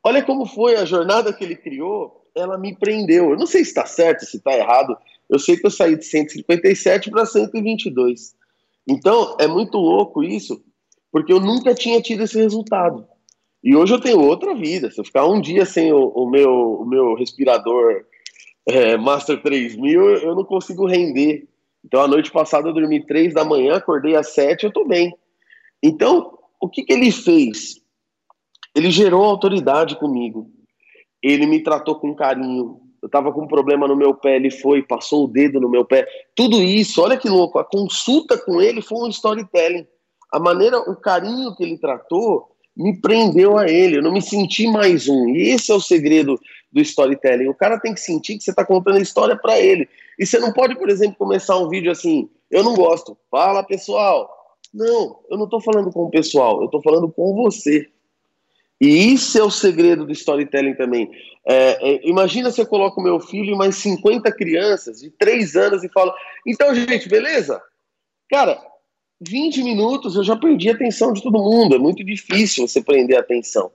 [0.03, 3.31] Olha como foi a jornada que ele criou, ela me prendeu.
[3.31, 4.97] Eu não sei se está certo, se está errado.
[5.29, 8.35] Eu sei que eu saí de 157 para 122.
[8.87, 10.63] Então, é muito louco isso,
[11.11, 13.07] porque eu nunca tinha tido esse resultado.
[13.63, 14.89] E hoje eu tenho outra vida.
[14.89, 18.05] Se eu ficar um dia sem o, o meu, o meu respirador
[18.67, 21.47] é, Master 3000, eu não consigo render.
[21.83, 25.13] Então, a noite passada eu dormi 3 da manhã, acordei às 7, eu tô bem.
[25.81, 27.81] Então, o que, que ele fez?
[28.75, 30.51] Ele gerou autoridade comigo.
[31.21, 32.81] Ele me tratou com carinho.
[33.01, 35.85] Eu estava com um problema no meu pé, ele foi, passou o dedo no meu
[35.85, 36.05] pé.
[36.35, 37.57] Tudo isso, olha que louco.
[37.57, 39.87] A consulta com ele foi um storytelling.
[40.31, 43.97] A maneira, o carinho que ele tratou me prendeu a ele.
[43.97, 45.27] Eu não me senti mais um.
[45.29, 46.39] E esse é o segredo
[46.71, 47.47] do storytelling.
[47.47, 49.87] O cara tem que sentir que você está contando a história para ele.
[50.17, 53.17] E você não pode, por exemplo, começar um vídeo assim: eu não gosto.
[53.29, 54.29] Fala, pessoal.
[54.73, 57.87] Não, eu não estou falando com o pessoal, eu estou falando com você.
[58.79, 61.09] E isso é o segredo do storytelling também.
[61.45, 65.83] É, é, imagina se eu coloco meu filho e mais 50 crianças de 3 anos
[65.83, 66.13] e falo:
[66.45, 67.61] então, gente, beleza?
[68.29, 68.61] Cara,
[69.21, 71.75] 20 minutos eu já perdi a atenção de todo mundo.
[71.75, 73.71] É muito difícil você prender a atenção.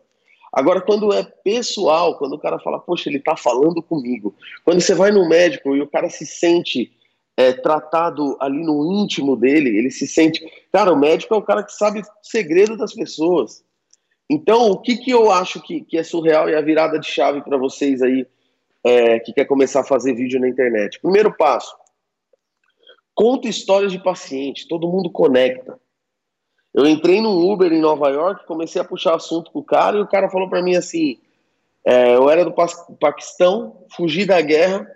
[0.53, 4.35] Agora, quando é pessoal, quando o cara fala, poxa, ele está falando comigo.
[4.65, 6.93] Quando você vai no médico e o cara se sente
[7.37, 10.47] é, tratado ali no íntimo dele, ele se sente.
[10.73, 13.65] Cara, o médico é o cara que sabe o segredo das pessoas.
[14.31, 17.43] Então, o que, que eu acho que, que é surreal e a virada de chave
[17.43, 18.27] para vocês aí
[18.83, 21.01] é, que quer começar a fazer vídeo na internet?
[21.01, 21.75] Primeiro passo:
[23.15, 25.79] conta histórias de paciente, todo mundo conecta.
[26.73, 30.01] Eu entrei num Uber em Nova York, comecei a puxar assunto com o cara e
[30.01, 31.19] o cara falou para mim assim:
[31.85, 32.53] é, eu era do
[32.99, 34.87] Paquistão, fugi da guerra,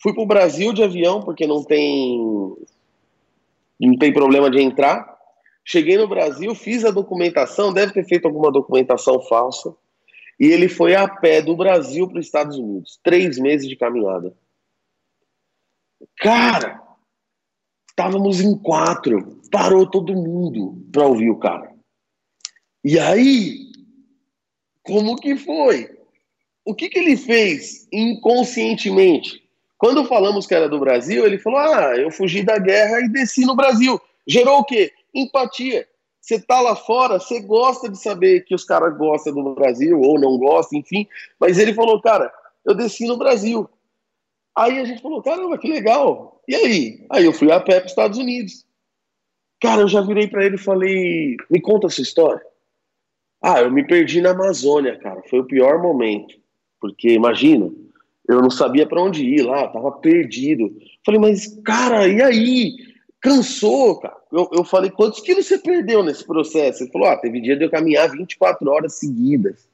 [0.00, 2.18] Fui para o Brasil de avião, porque não tem,
[3.80, 5.18] não tem problema de entrar.
[5.64, 9.74] Cheguei no Brasil, fiz a documentação, deve ter feito alguma documentação falsa.
[10.38, 13.00] E ele foi a pé do Brasil para os Estados Unidos.
[13.02, 14.32] Três meses de caminhada.
[16.16, 16.80] Cara,
[17.98, 19.40] estávamos em quatro.
[19.50, 21.72] Parou todo mundo para ouvir o cara.
[22.84, 23.72] E aí,
[24.84, 25.90] como que foi?
[26.64, 29.42] O que, que ele fez inconscientemente?
[29.76, 33.44] Quando falamos que era do Brasil, ele falou: Ah, eu fugi da guerra e desci
[33.44, 34.00] no Brasil.
[34.26, 34.92] Gerou o quê?
[35.12, 35.86] Empatia.
[36.20, 40.20] Você tá lá fora, você gosta de saber que os caras gostam do Brasil ou
[40.20, 41.08] não gostam, enfim.
[41.40, 42.32] Mas ele falou: Cara,
[42.64, 43.68] eu desci no Brasil.
[44.58, 46.42] Aí a gente falou: Caramba, que legal.
[46.48, 47.06] E aí?
[47.10, 48.66] Aí eu fui a pé para os Estados Unidos.
[49.60, 52.42] Cara, eu já virei para ele e falei: Me conta essa história.
[53.40, 55.22] Ah, eu me perdi na Amazônia, cara.
[55.30, 56.34] Foi o pior momento.
[56.80, 57.70] Porque, imagina,
[58.28, 60.76] eu não sabia para onde ir lá, tava perdido.
[61.06, 62.76] Falei, mas cara, e aí?
[63.20, 64.16] Cansou, cara.
[64.32, 66.82] Eu, eu falei, quantos quilos você perdeu nesse processo?
[66.82, 69.68] Ele falou, ah, teve dia de eu caminhar 24 horas seguidas.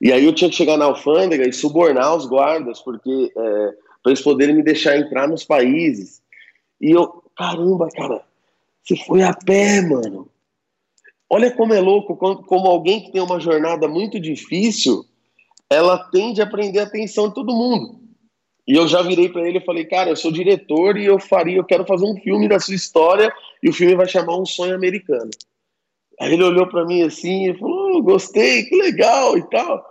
[0.00, 4.12] E aí eu tinha que chegar na alfândega e subornar os guardas, porque é, para
[4.12, 6.22] eles poderem me deixar entrar nos países.
[6.80, 8.22] E eu, caramba, cara,
[8.82, 10.28] você foi a pé, mano.
[11.30, 15.04] Olha como é louco, como, alguém que tem uma jornada muito difícil
[15.70, 18.00] ela tende a prender a atenção de todo mundo.
[18.66, 21.56] E eu já virei para ele e falei, cara, eu sou diretor e eu faria,
[21.56, 23.32] eu quero fazer um filme da sua história
[23.62, 25.30] e o filme vai chamar Um Sonho Americano.
[26.20, 29.84] Aí ele olhou para mim assim e falou, oh, gostei, que legal e tal.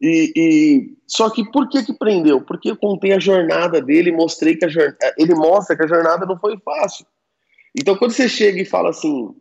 [0.00, 2.40] E, e, só que por que que prendeu?
[2.40, 6.26] Porque eu contei a jornada dele, mostrei que a jornada, ele mostra que a jornada
[6.26, 7.06] não foi fácil.
[7.76, 9.34] Então quando você chega e fala assim,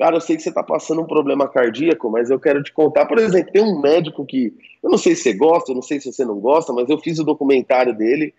[0.00, 3.04] Cara, eu sei que você está passando um problema cardíaco, mas eu quero te contar.
[3.04, 4.50] Por exemplo, tem um médico que,
[4.82, 6.96] eu não sei se você gosta, eu não sei se você não gosta, mas eu
[6.96, 8.32] fiz o documentário dele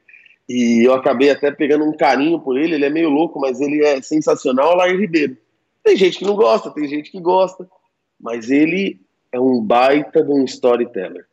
[0.50, 2.74] e eu acabei até pegando um carinho por ele.
[2.74, 4.76] Ele é meio louco, mas ele é sensacional.
[4.76, 5.38] Lair Ribeiro.
[5.84, 7.70] Tem gente que não gosta, tem gente que gosta,
[8.20, 9.00] mas ele
[9.32, 11.28] é um baita de um storyteller.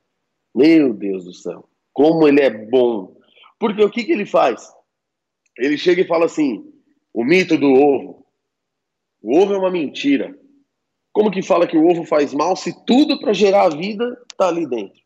[0.55, 3.17] Meu Deus do céu, como ele é bom.
[3.59, 4.73] Porque o que, que ele faz?
[5.57, 6.73] Ele chega e fala assim:
[7.13, 8.27] o mito do ovo.
[9.21, 10.39] O ovo é uma mentira.
[11.13, 14.49] Como que fala que o ovo faz mal se tudo para gerar a vida está
[14.49, 15.01] ali dentro?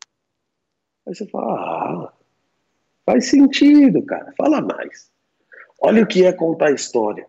[1.06, 2.12] Aí você fala, ah,
[3.06, 4.32] faz sentido, cara.
[4.36, 5.10] Fala mais.
[5.80, 7.26] Olha o que é contar história.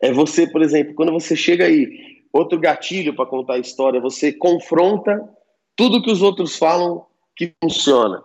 [0.00, 5.28] É você, por exemplo, quando você chega aí, outro gatilho para contar história, você confronta
[5.76, 7.04] tudo que os outros falam
[7.36, 8.22] que funciona.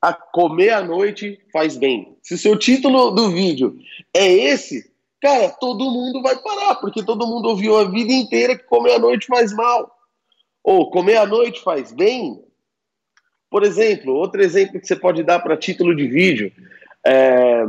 [0.00, 2.16] A comer à noite faz bem.
[2.22, 3.78] Se seu título do vídeo
[4.14, 4.90] é esse,
[5.20, 8.98] cara, todo mundo vai parar, porque todo mundo ouviu a vida inteira que comer à
[8.98, 9.90] noite faz mal.
[10.62, 12.42] Ou comer à noite faz bem.
[13.50, 16.52] Por exemplo, outro exemplo que você pode dar para título de vídeo,
[17.04, 17.64] é,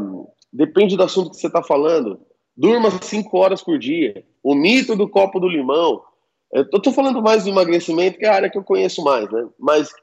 [0.51, 2.19] depende do assunto que você está falando.
[2.55, 4.23] Durma cinco horas por dia.
[4.41, 6.01] O mito do copo do limão.
[6.51, 9.47] Eu estou falando mais do emagrecimento, que é a área que eu conheço mais, né?
[9.59, 9.93] Mas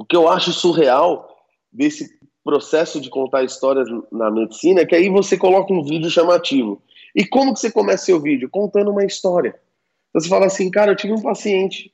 [0.00, 1.28] o que eu acho surreal
[1.70, 2.08] desse
[2.42, 6.82] processo de contar histórias na medicina, que aí você coloca um vídeo chamativo.
[7.14, 8.48] E como que você começa seu vídeo?
[8.50, 9.60] Contando uma história.
[10.08, 11.92] Então, você fala assim, cara, eu tive um paciente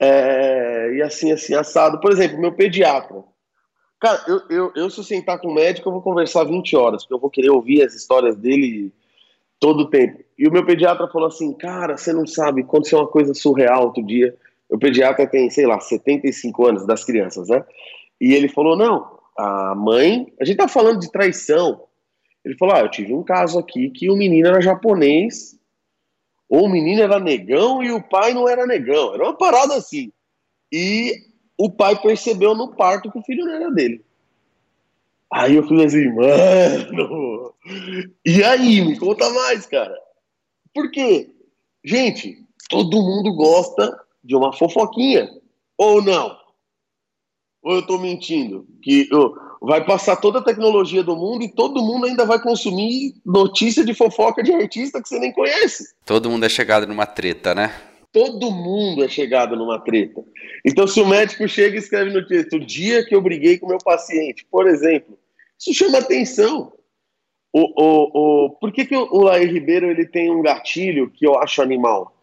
[0.00, 1.98] é, e assim, assim, assado.
[1.98, 3.24] Por exemplo, meu pediatra.
[3.98, 7.02] Cara, eu, eu, eu, se eu sentar com o médico, eu vou conversar 20 horas,
[7.02, 8.92] porque eu vou querer ouvir as histórias dele
[9.58, 10.22] todo o tempo.
[10.38, 14.06] E o meu pediatra falou assim: Cara, você não sabe, aconteceu uma coisa surreal outro
[14.06, 14.38] dia.
[14.70, 17.64] O pediatra tem, sei lá, 75 anos das crianças, né?
[18.20, 20.32] E ele falou: Não, a mãe.
[20.40, 21.84] A gente tá falando de traição.
[22.44, 25.58] Ele falou: Ah, eu tive um caso aqui que o menino era japonês,
[26.48, 29.14] ou o menino era negão e o pai não era negão.
[29.14, 30.12] Era uma parada assim.
[30.72, 31.14] E
[31.58, 34.04] o pai percebeu no parto que o filho não era dele.
[35.32, 37.54] Aí eu falei assim, mano,
[38.26, 39.96] e aí, me conta mais, cara.
[40.74, 41.30] Por quê?
[41.84, 45.28] Gente, todo mundo gosta de uma fofoquinha,
[45.76, 46.36] ou não?
[47.62, 48.66] Ou eu tô mentindo?
[48.82, 53.14] Que oh, vai passar toda a tecnologia do mundo e todo mundo ainda vai consumir
[53.24, 55.94] notícia de fofoca de artista que você nem conhece.
[56.04, 57.74] Todo mundo é chegado numa treta, né?
[58.12, 60.24] Todo mundo é chegado numa treta.
[60.66, 63.68] Então, se o médico chega e escreve no texto, o dia que eu briguei com
[63.68, 65.16] meu paciente, por exemplo,
[65.58, 66.72] isso chama atenção.
[67.52, 71.38] O, o, o, por que, que o Lair Ribeiro ele tem um gatilho que eu
[71.38, 72.19] acho animal?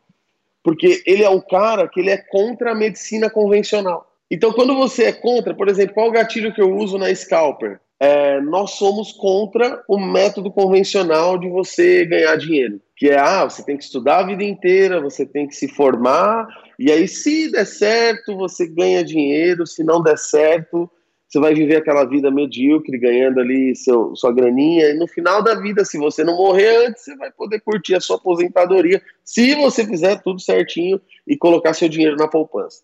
[0.68, 4.06] Porque ele é o cara que ele é contra a medicina convencional.
[4.30, 7.80] Então, quando você é contra, por exemplo, qual o gatilho que eu uso na Scalper?
[7.98, 13.64] É, nós somos contra o método convencional de você ganhar dinheiro que é, ah, você
[13.64, 16.48] tem que estudar a vida inteira, você tem que se formar,
[16.80, 20.90] e aí se der certo, você ganha dinheiro, se não der certo,
[21.28, 25.56] você vai viver aquela vida medíocre, ganhando ali seu, sua graninha, e no final da
[25.56, 29.86] vida, se você não morrer antes, você vai poder curtir a sua aposentadoria, se você
[29.86, 32.82] fizer tudo certinho e colocar seu dinheiro na poupança.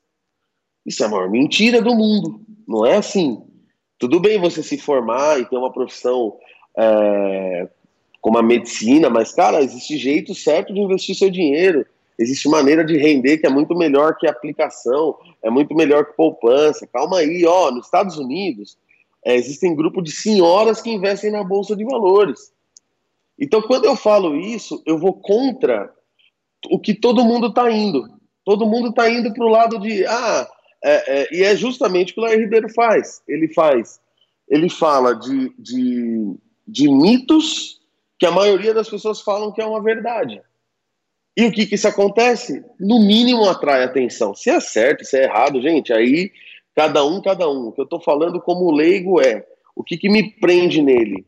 [0.85, 3.41] Isso é a maior mentira do mundo, não é assim.
[3.97, 6.37] Tudo bem você se formar e ter uma profissão
[6.77, 7.69] é,
[8.19, 11.85] como a medicina, mas, cara, existe jeito certo de investir seu dinheiro.
[12.17, 16.87] Existe maneira de render que é muito melhor que aplicação, é muito melhor que poupança.
[16.87, 18.77] Calma aí, ó, nos Estados Unidos
[19.25, 22.51] é, existem grupos de senhoras que investem na bolsa de valores.
[23.39, 25.91] Então, quando eu falo isso, eu vou contra
[26.69, 28.07] o que todo mundo está indo.
[28.45, 30.47] Todo mundo está indo para o lado de ah,
[30.83, 33.21] é, é, e é justamente o que o Lair Ribeiro faz.
[33.27, 33.99] Ele faz,
[34.49, 36.35] ele fala de, de,
[36.67, 37.81] de mitos
[38.19, 40.41] que a maioria das pessoas falam que é uma verdade.
[41.35, 42.63] E o que que isso acontece?
[42.79, 44.35] No mínimo atrai atenção.
[44.35, 46.31] Se é certo, se é errado, gente, aí
[46.75, 47.67] cada um, cada um.
[47.67, 51.25] O que eu estou falando como leigo é o que, que me prende nele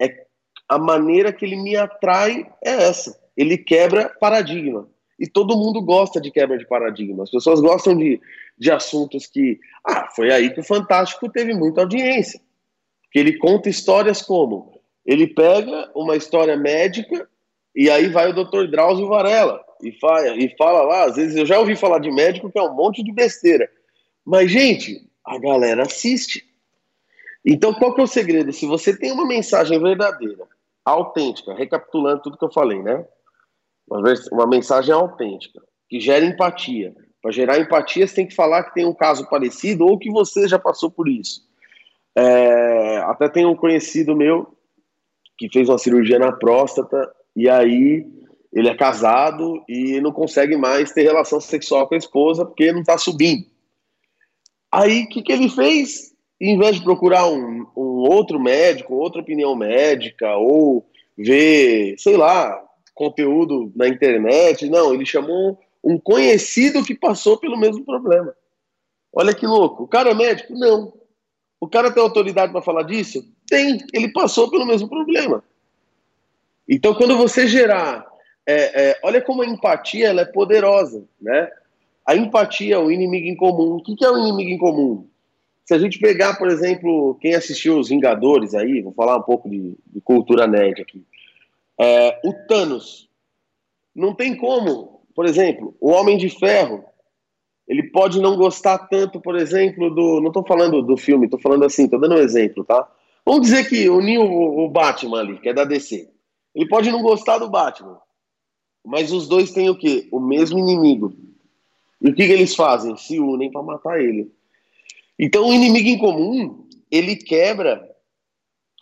[0.00, 0.24] é
[0.68, 3.18] a maneira que ele me atrai é essa.
[3.36, 4.88] Ele quebra paradigma.
[5.18, 7.22] E todo mundo gosta de quebra de paradigma.
[7.22, 8.20] As pessoas gostam de,
[8.58, 9.60] de assuntos que.
[9.86, 12.40] Ah, foi aí que o Fantástico teve muita audiência.
[13.12, 17.28] Que ele conta histórias como ele pega uma história médica
[17.74, 18.66] e aí vai o Dr.
[18.70, 22.50] Drauzio Varela e fala, e fala lá, às vezes eu já ouvi falar de médico
[22.50, 23.68] que é um monte de besteira.
[24.24, 26.44] Mas, gente, a galera assiste.
[27.44, 28.52] Então, qual que é o segredo?
[28.52, 30.46] Se você tem uma mensagem verdadeira,
[30.84, 33.04] autêntica, recapitulando tudo que eu falei, né?
[34.32, 36.94] Uma, mensagem autêntica, que gera empatia.
[37.20, 40.48] Para gerar empatia, você tem que falar que tem um caso parecido ou que você
[40.48, 41.46] já passou por isso.
[42.16, 44.56] É, até tem um conhecido meu
[45.36, 48.06] que fez uma cirurgia na próstata e aí
[48.52, 52.80] ele é casado e não consegue mais ter relação sexual com a esposa porque não
[52.80, 53.44] está subindo.
[54.70, 56.12] Aí o que, que ele fez?
[56.40, 62.60] Em vez de procurar um, um outro médico, outra opinião médica, ou ver, sei lá,
[62.94, 68.34] conteúdo na internet, não, ele chamou um conhecido que passou pelo mesmo problema.
[69.12, 69.84] Olha que louco.
[69.84, 70.52] O cara é médico?
[70.54, 70.92] Não.
[71.60, 73.22] O cara tem autoridade para falar disso?
[73.48, 73.78] Tem.
[73.92, 75.42] Ele passou pelo mesmo problema.
[76.68, 78.12] Então, quando você gerar.
[78.46, 81.50] É, é, olha como a empatia ela é poderosa, né?
[82.06, 83.76] A empatia é o inimigo em comum.
[83.76, 85.08] O que é o inimigo em comum?
[85.64, 89.48] Se a gente pegar, por exemplo, quem assistiu Os Vingadores aí, vou falar um pouco
[89.48, 91.02] de, de cultura nerd aqui.
[91.80, 93.08] É, o Thanos.
[93.94, 96.84] Não tem como, por exemplo, o Homem de Ferro
[97.66, 100.20] ele pode não gostar tanto, por exemplo, do.
[100.20, 102.86] Não estou falando do filme, estou falando assim, estou dando um exemplo, tá?
[103.24, 106.08] Vamos dizer que uniu o, o Batman ali, que é da DC.
[106.54, 107.98] Ele pode não gostar do Batman,
[108.84, 110.08] mas os dois têm o quê?
[110.12, 111.14] O mesmo inimigo.
[112.00, 112.96] E o que, que eles fazem?
[112.96, 114.30] Se unem para matar ele.
[115.18, 117.82] Então, o inimigo em comum, ele quebra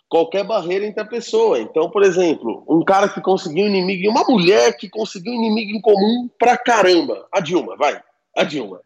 [0.09, 1.59] qualquer barreira entre a pessoa.
[1.59, 6.29] Então, por exemplo, um cara que conseguiu inimigo, uma mulher que conseguiu inimigo em comum
[6.37, 7.27] pra caramba.
[7.31, 8.01] A Dilma, vai
[8.35, 8.81] a Dilma.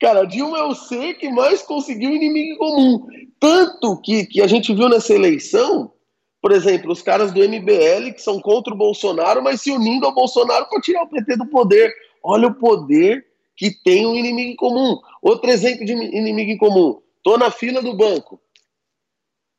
[0.00, 3.06] Cara, a Dilma é o ser que mais conseguiu inimigo em comum.
[3.40, 5.92] Tanto que, que a gente viu nessa eleição,
[6.40, 10.14] por exemplo, os caras do MBL que são contra o Bolsonaro, mas se unindo ao
[10.14, 11.92] Bolsonaro para tirar o PT do poder.
[12.22, 13.26] Olha o poder
[13.56, 14.98] que tem um inimigo em comum.
[15.20, 17.00] Outro exemplo de inimigo em comum.
[17.24, 18.40] Tô na fila do banco.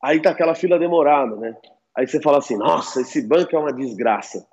[0.01, 1.55] Aí tá aquela fila demorada, né?
[1.97, 4.47] Aí você fala assim, nossa, esse banco é uma desgraça.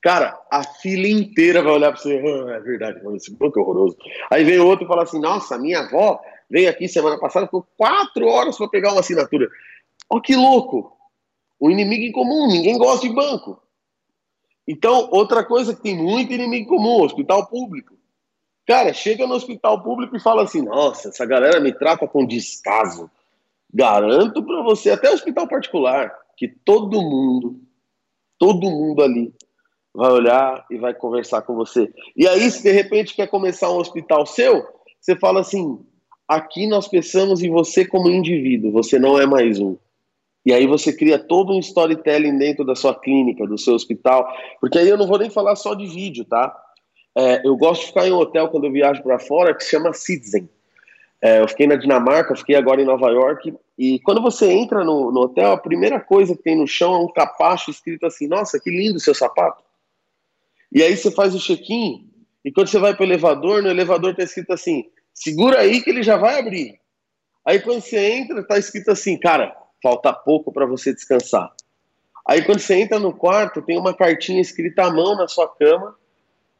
[0.00, 3.62] Cara, a fila inteira vai olhar para você, oh, é verdade, mano, esse banco é
[3.62, 3.96] horroroso.
[4.30, 8.26] Aí vem outro e fala assim, nossa, minha avó veio aqui semana passada, ficou quatro
[8.26, 9.48] horas para pegar uma assinatura.
[10.10, 10.94] Ó, que louco!
[11.64, 13.58] O inimigo em comum, ninguém gosta de banco.
[14.68, 17.94] Então, outra coisa que tem muito inimigo comum, hospital público.
[18.66, 23.10] Cara, chega no hospital público e fala assim: nossa, essa galera me trata com descaso.
[23.72, 27.58] Garanto para você, até hospital particular, que todo mundo,
[28.38, 29.32] todo mundo ali
[29.94, 31.90] vai olhar e vai conversar com você.
[32.14, 34.66] E aí, se de repente quer começar um hospital seu,
[35.00, 35.82] você fala assim:
[36.28, 39.78] aqui nós pensamos em você como indivíduo, você não é mais um.
[40.44, 44.26] E aí você cria todo um storytelling dentro da sua clínica, do seu hospital,
[44.60, 46.54] porque aí eu não vou nem falar só de vídeo, tá?
[47.16, 49.70] É, eu gosto de ficar em um hotel quando eu viajo para fora que se
[49.70, 50.48] chama Citizen.
[51.22, 55.10] É, eu fiquei na Dinamarca, fiquei agora em Nova York, e quando você entra no,
[55.10, 58.60] no, hotel, a primeira coisa que tem no chão é um capacho escrito assim: Nossa,
[58.60, 59.62] que lindo seu sapato.
[60.70, 62.10] E aí você faz o check-in,
[62.44, 64.84] e quando você vai para o elevador, no elevador está escrito assim:
[65.14, 66.78] Segura aí que ele já vai abrir.
[67.46, 71.52] Aí quando você entra, está escrito assim: Cara, falta pouco para você descansar.
[72.26, 75.94] Aí quando você entra no quarto, tem uma cartinha escrita à mão na sua cama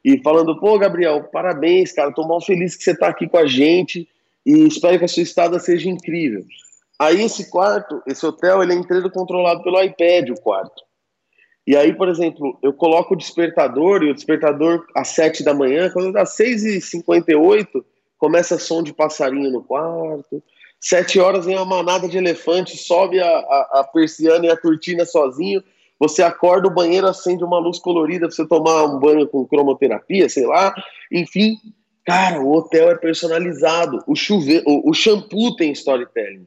[0.05, 3.47] e falando: pô, Gabriel, parabéns, cara, tô mal feliz que você tá aqui com a
[3.47, 4.07] gente
[4.45, 6.45] e espero que a sua estada seja incrível.
[6.99, 10.83] Aí esse quarto, esse hotel, ele é inteiro controlado pelo iPad, o quarto.
[11.67, 15.91] E aí, por exemplo, eu coloco o despertador e o despertador às 7 da manhã,
[15.91, 17.83] quando dá 6h58,
[18.19, 20.43] começa som de passarinho no quarto.
[20.87, 25.07] Sete horas vem uma manada de elefante, sobe a, a, a persiana e a cortina
[25.07, 25.65] sozinho.
[25.99, 30.29] Você acorda, o banheiro acende uma luz colorida para você tomar um banho com cromoterapia,
[30.29, 30.75] sei lá.
[31.11, 31.57] Enfim,
[32.05, 34.05] cara, o hotel é personalizado.
[34.07, 34.63] O, chuve...
[34.67, 36.47] o, o shampoo tem storytelling.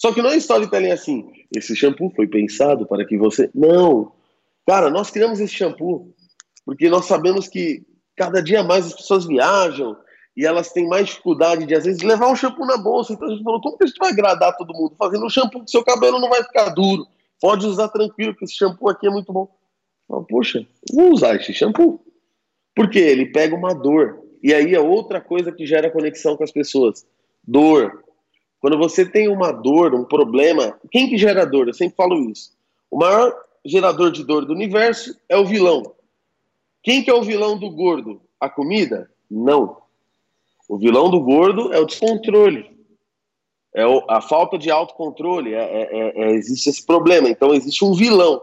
[0.00, 1.30] Só que não é storytelling assim.
[1.54, 3.50] Esse shampoo foi pensado para que você.
[3.54, 4.12] Não.
[4.66, 6.14] Cara, nós criamos esse shampoo
[6.64, 7.82] porque nós sabemos que
[8.16, 9.94] cada dia mais as pessoas viajam,
[10.38, 13.12] e elas têm mais dificuldade de, às vezes, levar um shampoo na bolsa.
[13.12, 14.94] Então a gente falou, como que a gente vai agradar todo mundo?
[14.96, 17.08] Fazendo um shampoo que seu cabelo não vai ficar duro.
[17.40, 19.48] Pode usar tranquilo, que esse shampoo aqui é muito bom.
[20.06, 20.64] Falo, Poxa,
[20.94, 22.00] vou usar esse shampoo.
[22.72, 24.22] Porque ele pega uma dor.
[24.40, 27.04] E aí é outra coisa que gera conexão com as pessoas.
[27.42, 28.04] Dor.
[28.60, 31.66] Quando você tem uma dor, um problema, quem que gera dor?
[31.66, 32.52] Eu sempre falo isso.
[32.88, 33.34] O maior
[33.64, 35.96] gerador de dor do universo é o vilão.
[36.80, 38.22] Quem que é o vilão do gordo?
[38.40, 39.10] A comida?
[39.28, 39.87] Não.
[40.68, 42.70] O vilão do gordo é o descontrole.
[43.74, 45.54] É o, a falta de autocontrole.
[45.54, 47.28] É, é, é, é, existe esse problema.
[47.28, 48.42] Então, existe um vilão.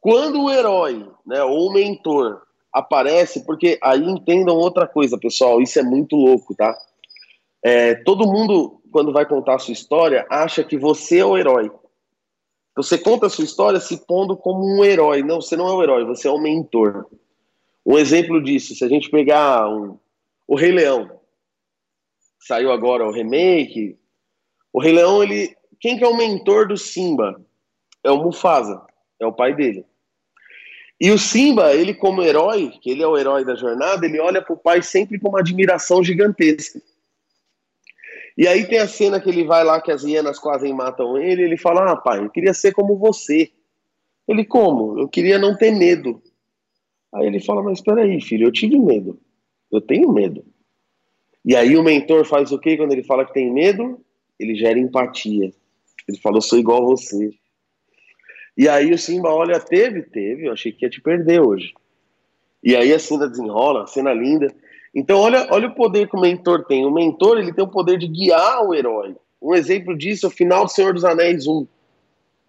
[0.00, 2.42] Quando o herói, né, ou o mentor,
[2.72, 6.76] aparece, porque aí entendam outra coisa, pessoal, isso é muito louco, tá?
[7.64, 11.70] É, todo mundo, quando vai contar a sua história, acha que você é o herói.
[12.76, 15.22] Você conta a sua história se pondo como um herói.
[15.22, 17.06] Não, você não é o herói, você é o mentor.
[17.84, 19.96] Um exemplo disso, se a gente pegar um,
[20.46, 21.15] o Rei Leão,
[22.46, 23.98] saiu agora o remake.
[24.72, 25.54] O Rei Leão, ele.
[25.80, 27.40] Quem que é o mentor do Simba?
[28.02, 28.82] É o Mufasa,
[29.20, 29.84] é o pai dele.
[30.98, 34.40] E o Simba, ele como herói, que ele é o herói da jornada, ele olha
[34.40, 36.80] pro pai sempre com uma admiração gigantesca.
[38.38, 41.42] E aí tem a cena que ele vai lá, que as hienas quase matam ele,
[41.42, 43.50] ele fala, ah pai, eu queria ser como você.
[44.28, 44.98] Ele, como?
[44.98, 46.22] Eu queria não ter medo.
[47.14, 49.18] Aí ele fala, mas espera aí, filho, eu tive medo.
[49.70, 50.44] Eu tenho medo.
[51.46, 54.00] E aí o mentor faz o quê quando ele fala que tem medo?
[54.38, 55.52] Ele gera empatia.
[56.08, 57.30] Ele fala, eu sou igual a você.
[58.58, 61.72] E aí o Simba olha, teve, teve, eu achei que ia te perder hoje.
[62.64, 64.52] E aí a cena desenrola, cena linda.
[64.92, 66.84] Então olha, olha o poder que o mentor tem.
[66.84, 69.14] O mentor ele tem o poder de guiar o herói.
[69.40, 71.64] Um exemplo disso é o final do Senhor dos Anéis 1.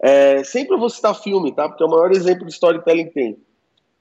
[0.00, 1.68] É, sempre eu vou citar filme, tá?
[1.68, 3.38] Porque é o maior exemplo de storytelling que tem.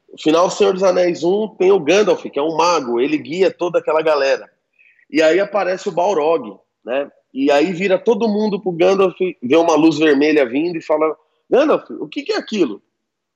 [0.09, 3.17] O final do Senhor dos Anéis 1 tem o Gandalf, que é um mago, ele
[3.17, 4.49] guia toda aquela galera.
[5.09, 7.09] E aí aparece o Balrog, né?
[7.33, 11.15] E aí vira todo mundo pro Gandalf, vê uma luz vermelha vindo e fala:
[11.49, 12.75] Gandalf, o que, que é aquilo?
[12.75, 12.81] O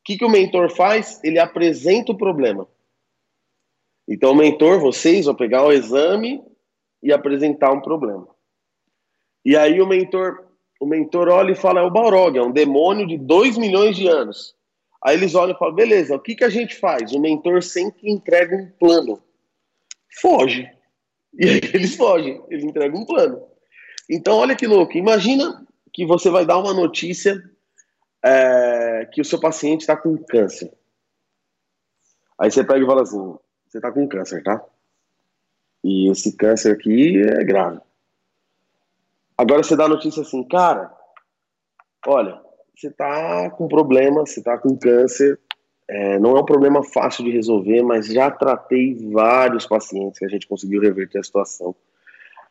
[0.04, 1.24] que, que o mentor faz?
[1.24, 2.68] Ele apresenta o problema.
[4.08, 6.44] Então, o mentor, vocês vão pegar o exame
[7.02, 8.28] e apresentar um problema.
[9.46, 10.46] E aí o mentor,
[10.80, 14.08] o mentor olha e fala: é o Balrog, é um demônio de 2 milhões de
[14.08, 14.56] anos.
[15.04, 17.12] Aí eles olham e falam: beleza, o que, que a gente faz?
[17.12, 19.22] O mentor sempre entrega um plano.
[20.20, 20.70] Foge.
[21.34, 23.42] E aí eles fogem, eles entregam um plano.
[24.10, 24.98] Então, olha que louco.
[24.98, 27.42] Imagina que você vai dar uma notícia
[28.24, 30.72] é, que o seu paciente está com câncer.
[32.38, 34.64] Aí você pega e fala assim: você está com câncer, tá?
[35.84, 37.80] E esse câncer aqui é grave.
[39.38, 40.96] Agora você dá a notícia assim, cara,
[42.06, 42.40] olha,
[42.76, 45.40] você está com problema, você está com câncer,
[45.94, 50.30] é, não é um problema fácil de resolver, mas já tratei vários pacientes que a
[50.30, 51.76] gente conseguiu reverter a situação.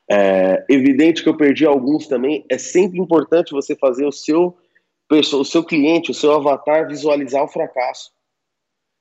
[0.07, 2.45] É evidente que eu perdi alguns também.
[2.51, 4.55] É sempre importante você fazer o seu,
[5.11, 8.12] o seu cliente, o seu avatar visualizar o fracasso.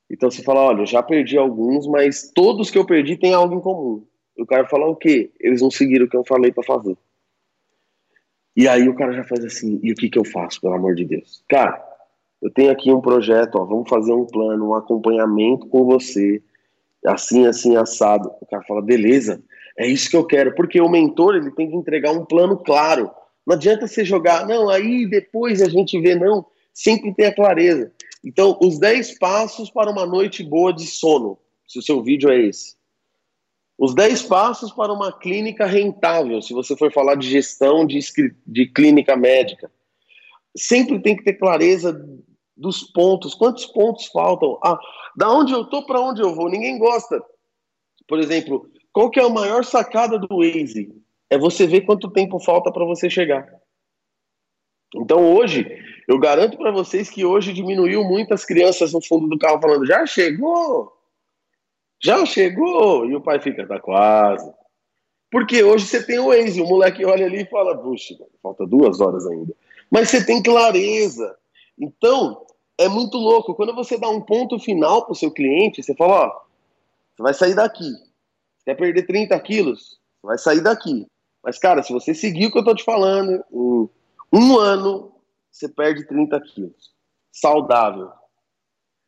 [0.09, 3.55] Então você fala, olha, eu já perdi alguns, mas todos que eu perdi têm algo
[3.55, 4.05] em comum.
[4.37, 5.31] O cara fala o quê?
[5.37, 6.97] Eles não seguiram o que eu falei para fazer.
[8.55, 10.95] E aí o cara já faz assim, e o que que eu faço, pelo amor
[10.95, 11.43] de Deus?
[11.49, 11.88] Cara,
[12.41, 16.41] eu tenho aqui um projeto, ó, vamos fazer um plano, um acompanhamento com você,
[17.05, 18.31] assim, assim, assado.
[18.41, 19.43] O cara fala, beleza,
[19.77, 23.11] é isso que eu quero, porque o mentor ele tem que entregar um plano claro.
[23.45, 26.45] Não adianta você jogar, não, aí depois a gente vê, não.
[26.73, 27.91] Sempre tem a clareza.
[28.23, 31.37] Então, os 10 passos para uma noite boa de sono,
[31.67, 32.75] se o seu vídeo é esse.
[33.77, 37.99] Os 10 passos para uma clínica rentável, se você for falar de gestão de,
[38.45, 39.71] de clínica médica.
[40.55, 42.05] Sempre tem que ter clareza
[42.59, 43.33] dos pontos.
[43.33, 44.59] Quantos pontos faltam?
[44.63, 44.77] Ah,
[45.15, 46.49] da onde eu tô para onde eu vou?
[46.49, 47.23] Ninguém gosta.
[48.07, 50.93] Por exemplo, qual que é a maior sacada do Waze?
[51.29, 53.47] É você ver quanto tempo falta para você chegar.
[54.95, 55.67] Então hoje,
[56.07, 60.05] eu garanto para vocês que hoje diminuiu muitas crianças no fundo do carro falando: já
[60.05, 60.91] chegou,
[62.03, 64.51] já chegou, e o pai fica, tá quase.
[65.31, 68.99] Porque hoje você tem o Waze, o moleque olha ali e fala: puxa, falta duas
[68.99, 69.53] horas ainda.
[69.91, 71.35] Mas você tem clareza.
[71.77, 72.45] Então,
[72.79, 73.53] é muito louco.
[73.53, 76.41] Quando você dá um ponto final para o seu cliente, você fala: ó,
[77.15, 77.93] você vai sair daqui
[78.69, 79.99] Quer perder 30 quilos?
[80.21, 81.07] Vai sair daqui.
[81.43, 83.89] Mas, cara, se você seguir o que eu tô te falando, em
[84.31, 85.11] um ano,
[85.51, 86.93] você perde 30 quilos.
[87.31, 88.11] Saudável.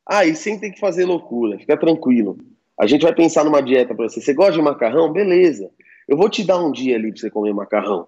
[0.04, 1.60] Ah, e sem ter que fazer loucura.
[1.60, 2.38] Fica tranquilo.
[2.80, 4.20] A gente vai pensar numa dieta para você.
[4.20, 5.12] Você gosta de macarrão?
[5.12, 5.70] Beleza.
[6.08, 8.08] Eu vou te dar um dia ali para você comer macarrão.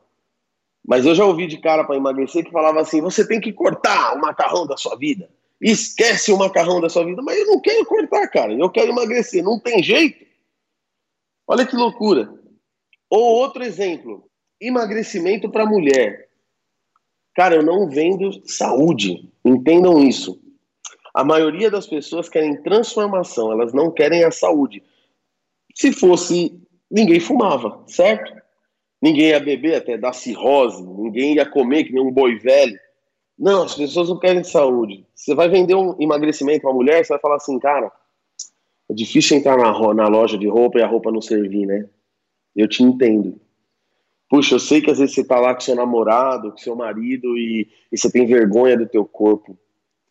[0.84, 4.16] Mas eu já ouvi de cara para emagrecer que falava assim: você tem que cortar
[4.16, 5.30] o macarrão da sua vida.
[5.64, 7.22] Esquece o macarrão da sua vida.
[7.22, 8.54] Mas eu não quero cortar, cara.
[8.54, 9.42] Eu quero emagrecer.
[9.42, 10.26] Não tem jeito.
[11.48, 12.34] Olha que loucura.
[13.10, 16.28] Ou outro exemplo, emagrecimento para mulher.
[17.34, 19.32] Cara, eu não vendo saúde.
[19.46, 20.42] Entendam isso.
[21.14, 24.84] A maioria das pessoas querem transformação, elas não querem a saúde.
[25.76, 26.60] Se fosse,
[26.90, 28.34] ninguém fumava, certo?
[29.02, 32.80] Ninguém ia beber até dar cirrose, ninguém ia comer que nem um boi velho.
[33.44, 35.06] Não, as pessoas não querem saúde.
[35.14, 37.92] Você vai vender um emagrecimento para mulher, você vai falar assim, cara,
[38.90, 41.90] é difícil entrar na, na loja de roupa e a roupa não servir, né?
[42.56, 43.38] Eu te entendo.
[44.30, 47.38] Puxa, eu sei que às vezes você tá lá com seu namorado, com seu marido
[47.38, 49.58] e, e você tem vergonha do teu corpo.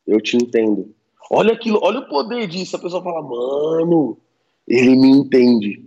[0.06, 0.94] Eu te entendo.
[1.30, 2.76] Olha aquilo, olha o poder disso.
[2.76, 4.18] A pessoa fala, mano,
[4.68, 5.82] ele me entende.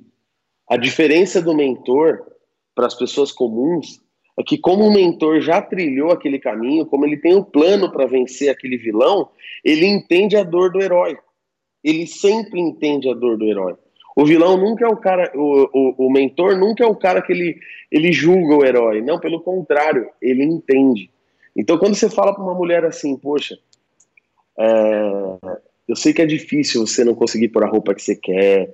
[0.67, 2.25] A diferença do mentor
[2.73, 4.01] para as pessoas comuns
[4.37, 7.91] é que como o mentor já trilhou aquele caminho, como ele tem o um plano
[7.91, 9.29] para vencer aquele vilão,
[9.63, 11.17] ele entende a dor do herói
[11.85, 13.75] ele sempre entende a dor do herói.
[14.17, 17.31] O vilão nunca é o cara, o, o, o mentor nunca é o cara que
[17.31, 17.59] ele,
[17.91, 19.01] ele julga o herói.
[19.01, 21.11] Não, pelo contrário, ele entende.
[21.55, 23.59] Então, quando você fala para uma mulher assim, poxa,
[24.57, 28.73] é, eu sei que é difícil você não conseguir pôr a roupa que você quer,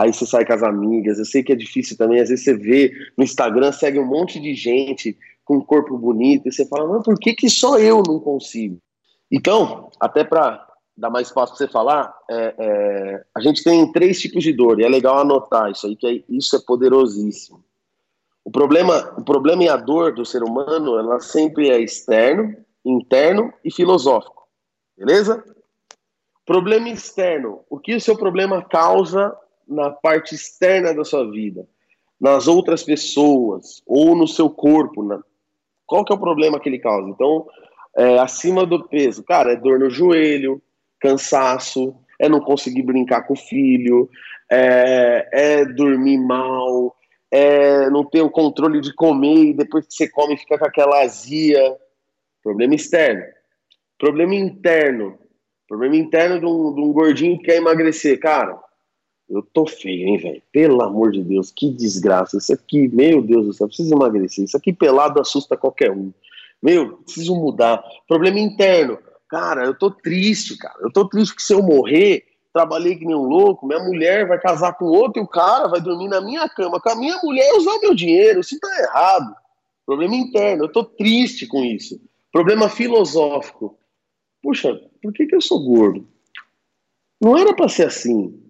[0.00, 2.54] aí você sai com as amigas, eu sei que é difícil também, às vezes você
[2.54, 6.88] vê no Instagram, segue um monte de gente com um corpo bonito, e você fala,
[6.88, 8.78] mas por que, que só eu não consigo?
[9.30, 14.20] Então, até para dá mais espaço para você falar, é, é, a gente tem três
[14.20, 17.64] tipos de dor, e é legal anotar isso aí, que é, isso é poderosíssimo.
[18.44, 23.52] O problema, o problema e a dor do ser humano, ela sempre é externo, interno
[23.64, 24.46] e filosófico,
[24.96, 25.42] beleza?
[26.44, 29.34] Problema externo, o que o seu problema causa
[29.70, 31.66] na parte externa da sua vida,
[32.20, 35.22] nas outras pessoas ou no seu corpo, na...
[35.86, 37.08] qual que é o problema que ele causa?
[37.08, 37.46] Então,
[37.96, 40.60] é, acima do peso, cara, é dor no joelho,
[41.00, 44.10] cansaço, é não conseguir brincar com o filho,
[44.50, 46.94] é, é dormir mal,
[47.30, 51.02] é não ter o controle de comer e depois que você come fica com aquela
[51.02, 51.76] azia.
[52.42, 53.22] Problema externo.
[53.98, 55.18] Problema interno.
[55.68, 58.18] Problema interno de um, de um gordinho que quer emagrecer.
[58.18, 58.58] Cara,
[59.30, 60.42] eu tô feio, hein, velho?
[60.52, 62.36] Pelo amor de Deus, que desgraça.
[62.36, 64.44] Isso aqui, meu Deus do céu, preciso emagrecer.
[64.44, 66.12] Isso aqui pelado assusta qualquer um.
[66.60, 67.82] Meu, preciso mudar.
[68.08, 68.98] Problema interno.
[69.28, 70.74] Cara, eu tô triste, cara.
[70.80, 74.40] Eu tô triste que se eu morrer, trabalhei que nem um louco, minha mulher vai
[74.40, 77.54] casar com outro e o cara vai dormir na minha cama com a minha mulher
[77.54, 78.40] usar meu dinheiro.
[78.40, 79.36] Isso tá errado.
[79.86, 80.64] Problema interno.
[80.64, 82.00] Eu tô triste com isso.
[82.32, 83.78] Problema filosófico.
[84.42, 86.08] Puxa, por que, que eu sou gordo?
[87.20, 88.49] Não era para ser assim.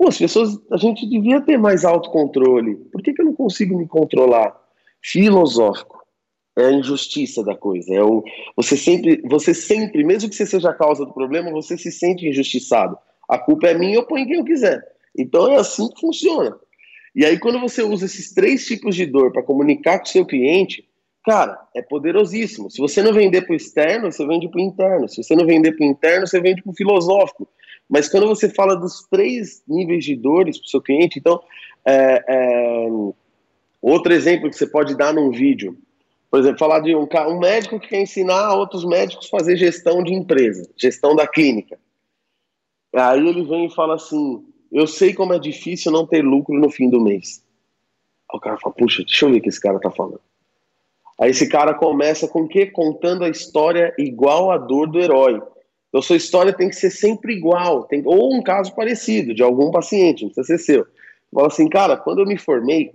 [0.00, 2.76] Pô, as pessoas, a gente devia ter mais autocontrole.
[2.90, 4.58] Por que, que eu não consigo me controlar?
[5.02, 6.02] Filosófico.
[6.56, 7.94] É a injustiça da coisa.
[7.94, 8.24] É o,
[8.56, 12.26] você sempre, você sempre, mesmo que você seja a causa do problema, você se sente
[12.26, 12.96] injustiçado.
[13.28, 14.82] A culpa é minha, eu ponho quem eu quiser.
[15.14, 16.58] Então é assim que funciona.
[17.14, 20.24] E aí, quando você usa esses três tipos de dor para comunicar com o seu
[20.24, 20.82] cliente,
[21.26, 22.70] cara, é poderosíssimo.
[22.70, 25.06] Se você não vender para o externo, você vende para o interno.
[25.10, 27.46] Se você não vender para o interno, você vende para o filosófico.
[27.90, 31.42] Mas quando você fala dos três níveis de dores para o seu cliente, então,
[31.84, 32.88] é, é,
[33.82, 35.76] outro exemplo que você pode dar num vídeo,
[36.30, 39.56] por exemplo, falar de um, um médico que quer ensinar a outros médicos a fazer
[39.56, 41.80] gestão de empresa, gestão da clínica.
[42.94, 46.70] Aí ele vem e fala assim: Eu sei como é difícil não ter lucro no
[46.70, 47.44] fim do mês.
[48.30, 50.20] Aí o cara fala: Puxa, deixa eu ver o que esse cara tá falando.
[51.20, 52.66] Aí esse cara começa com o quê?
[52.66, 55.42] Contando a história igual a dor do herói.
[55.90, 59.72] Então, sua história tem que ser sempre igual, tem, ou um caso parecido de algum
[59.72, 60.86] paciente, não precisa ser seu.
[61.34, 62.92] Fala assim, cara, quando eu me formei,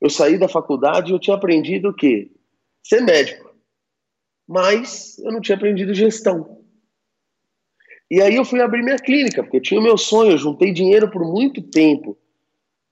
[0.00, 2.30] eu saí da faculdade e eu tinha aprendido o quê?
[2.82, 3.52] Ser médico.
[4.48, 6.60] Mas eu não tinha aprendido gestão.
[8.10, 10.72] E aí eu fui abrir minha clínica, porque eu tinha o meu sonho, eu juntei
[10.72, 12.16] dinheiro por muito tempo.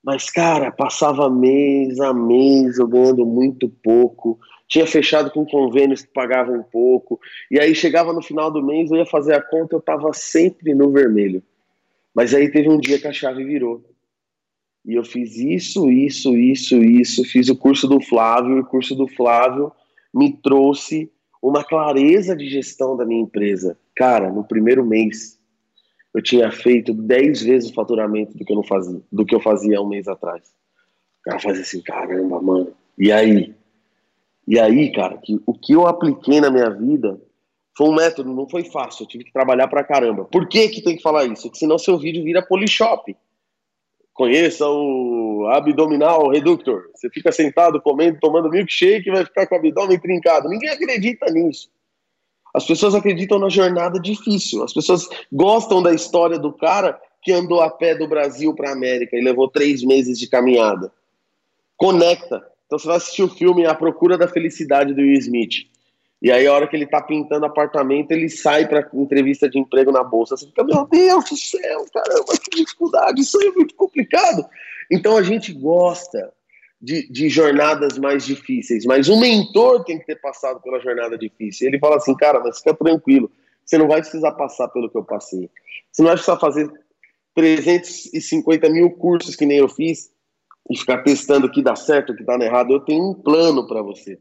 [0.02, 4.38] Mas, cara, passava mês a mês eu ganhando muito pouco
[4.70, 8.88] tinha fechado com convênios que pagavam um pouco, e aí chegava no final do mês,
[8.88, 11.42] eu ia fazer a conta, eu estava sempre no vermelho.
[12.14, 13.84] Mas aí teve um dia que a chave virou.
[14.86, 18.94] E eu fiz isso, isso, isso, isso, fiz o curso do Flávio, e o curso
[18.94, 19.72] do Flávio
[20.14, 21.10] me trouxe
[21.42, 23.76] uma clareza de gestão da minha empresa.
[23.96, 25.36] Cara, no primeiro mês,
[26.14, 29.40] eu tinha feito 10 vezes o faturamento do que eu não fazia, do que eu
[29.40, 30.42] fazia um mês atrás.
[31.20, 32.72] O cara fazia assim, caramba, mano.
[32.96, 33.52] E aí?
[34.50, 37.20] E aí, cara, que, o que eu apliquei na minha vida
[37.78, 40.24] foi um método, não foi fácil, eu tive que trabalhar pra caramba.
[40.24, 41.42] Por que que tem que falar isso?
[41.42, 43.16] Porque senão seu vídeo vira polishop.
[44.12, 46.90] Conheça o abdominal reductor.
[46.92, 50.48] Você fica sentado comendo, tomando milkshake e vai ficar com o abdômen trincado.
[50.48, 51.70] Ninguém acredita nisso.
[52.52, 54.64] As pessoas acreditam na jornada difícil.
[54.64, 58.72] As pessoas gostam da história do cara que andou a pé do Brasil para a
[58.72, 60.92] América e levou três meses de caminhada.
[61.76, 62.49] Conecta.
[62.70, 65.66] Então você vai assistir o filme A Procura da Felicidade do Will Smith.
[66.22, 69.90] E aí, a hora que ele tá pintando apartamento, ele sai pra entrevista de emprego
[69.90, 70.36] na bolsa.
[70.36, 74.46] Você fica, meu Deus do céu, caramba, que dificuldade, isso aí é muito complicado.
[74.88, 76.32] Então a gente gosta
[76.80, 81.66] de, de, jornadas mais difíceis, mas um mentor tem que ter passado pela jornada difícil.
[81.66, 83.28] Ele fala assim, cara, mas fica tranquilo,
[83.64, 85.50] você não vai precisar passar pelo que eu passei.
[85.90, 86.70] Você não vai precisar fazer
[87.34, 90.08] 350 mil cursos que nem eu fiz
[90.70, 92.72] e ficar testando o que dá certo, o que dá errado.
[92.72, 94.16] Eu tenho um plano para você.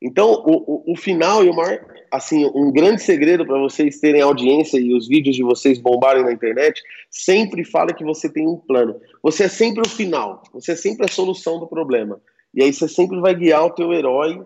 [0.00, 4.22] Então, o, o, o, final e o maior, assim, um grande segredo para vocês terem
[4.22, 6.80] audiência e os vídeos de vocês bombarem na internet,
[7.10, 9.00] sempre fala que você tem um plano.
[9.24, 12.20] Você é sempre o final, você é sempre a solução do problema.
[12.54, 14.40] E aí você sempre vai guiar o teu herói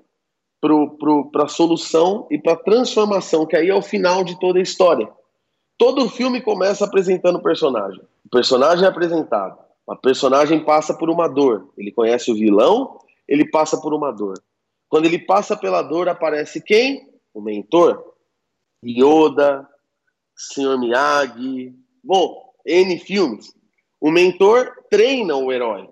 [0.59, 4.63] para a solução e para a transformação, que aí é o final de toda a
[4.63, 5.07] história.
[5.77, 8.01] Todo filme começa apresentando o personagem.
[8.25, 9.59] O personagem é apresentado.
[9.89, 11.73] A personagem passa por uma dor.
[11.77, 14.35] Ele conhece o vilão, ele passa por uma dor.
[14.89, 17.09] Quando ele passa pela dor, aparece quem?
[17.33, 18.13] O mentor.
[18.85, 19.67] Yoda,
[20.37, 20.79] Sr.
[20.79, 21.75] Miyagi.
[22.03, 23.55] Bom, N filmes.
[24.01, 25.89] O mentor treina o herói.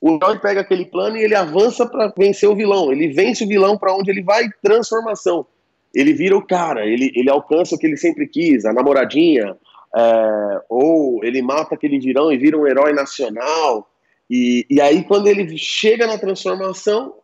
[0.00, 2.92] O herói pega aquele plano e ele avança para vencer o vilão.
[2.92, 5.46] Ele vence o vilão para onde ele vai transformação.
[5.94, 9.56] Ele vira o cara, ele, ele alcança o que ele sempre quis, a namoradinha,
[9.94, 13.88] é, ou ele mata aquele virão e vira um herói nacional.
[14.28, 17.14] E, e aí, quando ele chega na transformação,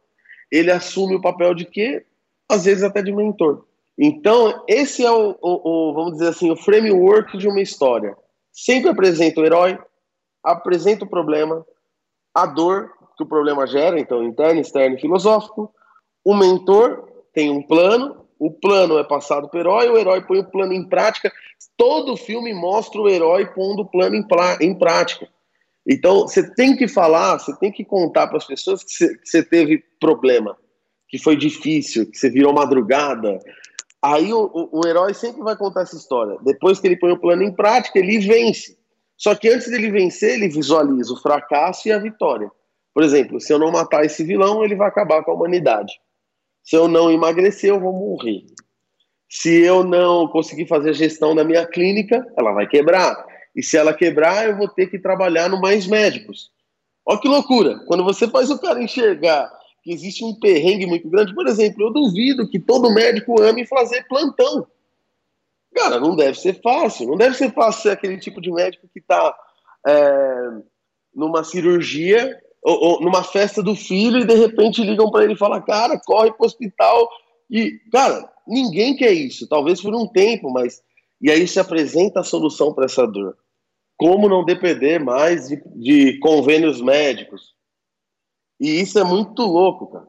[0.51, 2.05] ele assume o papel de quê?
[2.49, 3.65] Às vezes até de mentor.
[3.99, 8.17] Então, esse é o, o, o, vamos dizer assim, o framework de uma história.
[8.53, 9.79] Sempre apresenta o herói,
[10.43, 11.67] apresenta o problema,
[12.35, 15.75] a dor que o problema gera, então interno, externo e filosófico.
[16.25, 20.39] O mentor tem um plano, o plano é passado para o herói, o herói põe
[20.39, 21.33] o plano em prática.
[21.77, 24.25] Todo filme mostra o herói pondo o plano em,
[24.61, 25.29] em prática.
[25.87, 29.83] Então, você tem que falar, você tem que contar para as pessoas que você teve
[29.99, 30.57] problema,
[31.09, 33.41] que foi difícil, que você virou madrugada.
[34.03, 36.37] Aí o, o, o, herói sempre vai contar essa história.
[36.43, 38.77] Depois que ele põe o plano em prática, ele vence.
[39.17, 42.51] Só que antes dele vencer, ele visualiza o fracasso e a vitória.
[42.95, 45.95] Por exemplo, se eu não matar esse vilão, ele vai acabar com a humanidade.
[46.69, 48.45] Se eu não emagrecer, eu vou morrer.
[49.27, 53.27] Se eu não conseguir fazer a gestão da minha clínica, ela vai quebrar.
[53.57, 56.51] E se ela quebrar, eu vou ter que trabalhar no mais médicos.
[57.07, 57.79] Olha que loucura.
[57.87, 59.51] Quando você faz o cara enxergar
[59.83, 64.07] que existe um perrengue muito grande, por exemplo, eu duvido que todo médico ame fazer
[64.07, 64.67] plantão.
[65.75, 67.07] Cara, não deve ser fácil.
[67.09, 69.35] Não deve ser fácil ser aquele tipo de médico que está
[69.87, 70.51] é,
[71.15, 72.39] numa cirurgia
[72.69, 75.99] ou, ou numa festa do filho e de repente ligam para ele e falam, cara,
[75.99, 77.09] corre pro hospital.
[77.51, 80.83] E, cara, ninguém quer isso, talvez por um tempo, mas.
[81.21, 83.37] E aí se apresenta a solução para essa dor.
[83.97, 87.55] Como não depender mais de, de convênios médicos?
[88.61, 90.09] E isso é muito louco, cara.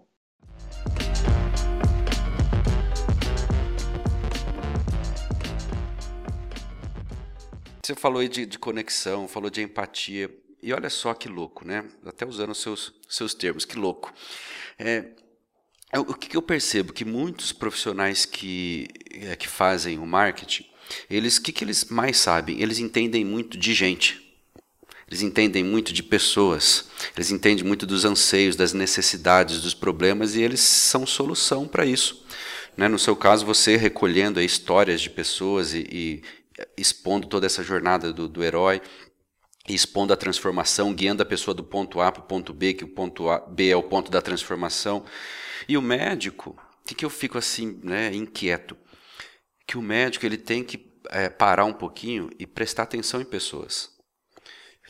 [7.81, 10.29] Você falou aí de, de, conexão, falou de empatia.
[10.61, 11.85] E olha só que louco, né?
[12.05, 14.13] Até usando os seus, seus termos, que louco.
[14.77, 15.05] É,
[15.97, 16.93] o que, que eu percebo?
[16.93, 20.65] Que muitos profissionais que, é, que fazem o marketing,
[21.09, 22.61] eles, o que, que eles mais sabem?
[22.61, 24.29] Eles entendem muito de gente.
[25.07, 30.41] Eles entendem muito de pessoas, eles entendem muito dos anseios, das necessidades, dos problemas e
[30.43, 32.23] eles são solução para isso.
[32.77, 32.87] Né?
[32.87, 36.21] No seu caso, você recolhendo histórias de pessoas e, e
[36.77, 38.81] expondo toda essa jornada do, do herói,
[39.73, 42.87] expondo a transformação, guiando a pessoa do ponto A para o ponto B, que o
[42.87, 45.05] ponto a, B é o ponto da transformação.
[45.67, 46.57] E o médico,
[46.89, 48.75] que, que eu fico assim, né, inquieto?
[49.67, 53.91] Que o médico ele tem que é, parar um pouquinho e prestar atenção em pessoas.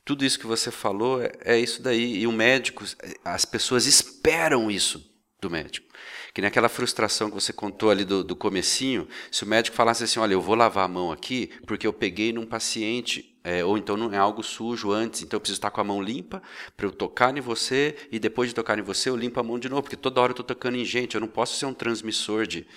[0.06, 2.20] Tudo isso que você falou é, é isso daí.
[2.20, 2.86] E o médico,
[3.24, 5.88] as pessoas esperam isso do médico.
[6.34, 10.04] Que nem aquela frustração que você contou ali do, do comecinho, se o médico falasse
[10.04, 13.78] assim, olha, eu vou lavar a mão aqui porque eu peguei num paciente, é, ou
[13.78, 16.42] então não é algo sujo antes, então eu preciso estar com a mão limpa
[16.76, 19.58] para eu tocar em você e depois de tocar em você eu limpo a mão
[19.58, 21.74] de novo, porque toda hora eu estou tocando em gente, eu não posso ser um
[21.74, 22.68] transmissor de,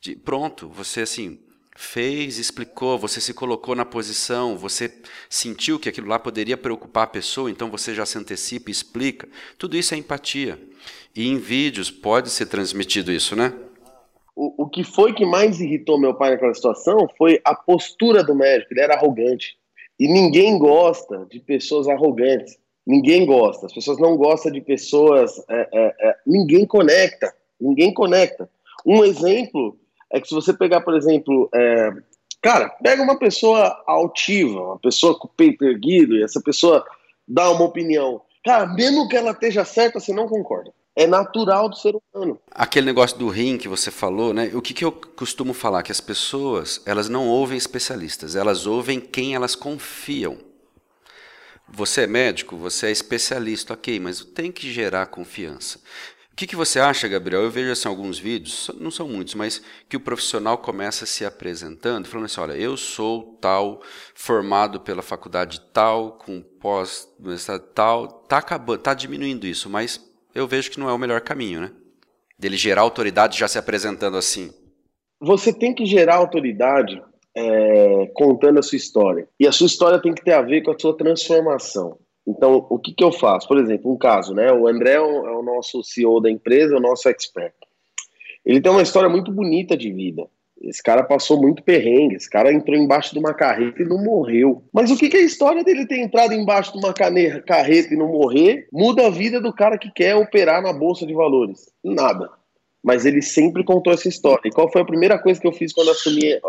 [0.00, 0.16] de...
[0.16, 1.38] Pronto, você assim,
[1.76, 4.92] fez, explicou, você se colocou na posição, você
[5.30, 9.28] sentiu que aquilo lá poderia preocupar a pessoa, então você já se antecipa e explica.
[9.56, 10.58] Tudo isso é empatia.
[11.14, 13.54] E em vídeos pode ser transmitido isso, né?
[14.34, 18.34] O, o que foi que mais irritou meu pai naquela situação foi a postura do
[18.34, 19.56] médico, ele era arrogante.
[19.98, 22.56] E ninguém gosta de pessoas arrogantes.
[22.86, 23.66] Ninguém gosta.
[23.66, 25.38] As pessoas não gostam de pessoas.
[25.48, 27.34] É, é, é, ninguém conecta.
[27.60, 28.48] Ninguém conecta.
[28.86, 29.76] Um exemplo
[30.10, 31.90] é que se você pegar, por exemplo, é,
[32.40, 36.84] cara, pega uma pessoa altiva, uma pessoa com o peito erguido, e essa pessoa
[37.26, 38.22] dá uma opinião.
[38.44, 40.72] Cara, mesmo que ela esteja certa, você não concorda.
[40.98, 42.40] É natural do ser humano.
[42.50, 44.50] Aquele negócio do rim que você falou, né?
[44.52, 45.84] O que, que eu costumo falar?
[45.84, 50.38] Que as pessoas, elas não ouvem especialistas, elas ouvem quem elas confiam.
[51.68, 55.78] Você é médico, você é especialista, ok, mas tem que gerar confiança
[56.38, 57.42] que, que você acha, Gabriel?
[57.42, 62.06] Eu vejo assim, alguns vídeos, não são muitos, mas que o profissional começa se apresentando,
[62.06, 63.82] falando assim: olha, eu sou tal,
[64.14, 67.08] formado pela faculdade tal, com pós
[67.74, 69.98] tal, tá acabando, tá diminuindo isso, mas
[70.34, 71.72] eu vejo que não é o melhor caminho, né?
[72.38, 74.52] Dele gerar autoridade já se apresentando assim.
[75.20, 77.02] Você tem que gerar autoridade
[77.34, 79.28] é, contando a sua história.
[79.38, 81.98] E a sua história tem que ter a ver com a sua transformação.
[82.26, 83.48] Então, o que, que eu faço?
[83.48, 84.52] Por exemplo, um caso, né?
[84.52, 87.54] O André é o, é nosso CEO da empresa, o nosso expert.
[88.44, 90.26] Ele tem uma história muito bonita de vida.
[90.60, 94.64] Esse cara passou muito perrengue, esse cara entrou embaixo de uma carreta e não morreu.
[94.72, 98.08] Mas o que, que a história dele ter entrado embaixo de uma carreta e não
[98.08, 101.70] morrer muda a vida do cara que quer operar na bolsa de valores?
[101.84, 102.28] Nada.
[102.82, 104.42] Mas ele sempre contou essa história.
[104.48, 106.40] E qual foi a primeira coisa que eu fiz quando assumi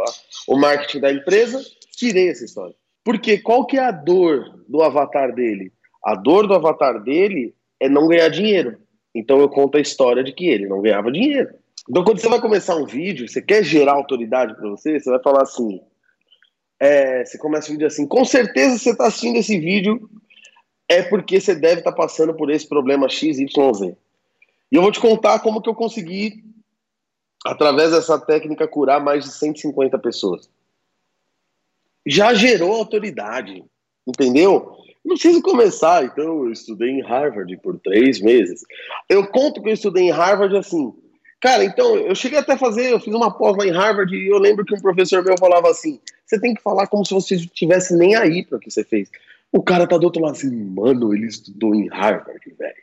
[0.47, 1.62] o marketing da empresa?
[1.95, 2.76] Tirei essa história.
[3.03, 5.72] Porque qual que é a dor do avatar dele?
[6.03, 8.78] A dor do avatar dele é não ganhar dinheiro.
[9.14, 11.49] Então eu conto a história de que ele não ganhava dinheiro.
[11.90, 15.22] Então quando você vai começar um vídeo, você quer gerar autoridade para você, você vai
[15.22, 15.82] falar assim,
[16.80, 20.10] é, você começa o vídeo assim, com certeza você está assistindo esse vídeo
[20.88, 23.96] é porque você deve estar tá passando por esse problema XYZ.
[24.72, 26.44] E eu vou te contar como que eu consegui,
[27.46, 30.50] através dessa técnica, curar mais de 150 pessoas
[32.10, 33.64] já gerou autoridade,
[34.08, 34.76] entendeu?
[35.06, 38.64] Não preciso começar, então eu estudei em Harvard por três meses.
[39.08, 40.94] Eu conto que eu estudei em Harvard assim,
[41.40, 44.30] cara, então eu cheguei até a fazer, eu fiz uma pós lá em Harvard e
[44.30, 47.36] eu lembro que um professor meu falava assim: você tem que falar como se você
[47.36, 49.10] estivesse nem aí para o que você fez.
[49.52, 52.76] O cara tá do outro lado assim, mano, ele estudou em Harvard, velho.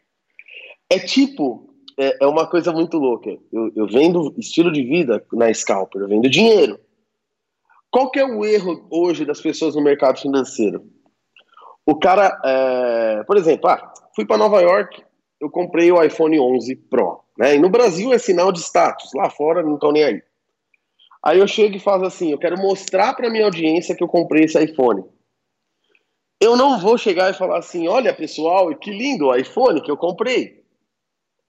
[0.90, 3.30] É tipo, é, é, uma coisa muito louca.
[3.52, 6.78] Eu, eu vendo estilo de vida na Scalper, eu vendo dinheiro.
[7.90, 10.84] Qual que é o erro hoje das pessoas no mercado financeiro?
[11.84, 15.04] O cara, é, por exemplo, ah, fui para Nova York,
[15.40, 17.54] eu comprei o iPhone 11 Pro, né?
[17.54, 20.22] E no Brasil é sinal de status, lá fora não estão nem aí.
[21.22, 24.44] Aí eu chego e faço assim, eu quero mostrar para minha audiência que eu comprei
[24.44, 25.04] esse iPhone.
[26.40, 29.96] Eu não vou chegar e falar assim, olha pessoal, que lindo o iPhone que eu
[29.96, 30.62] comprei.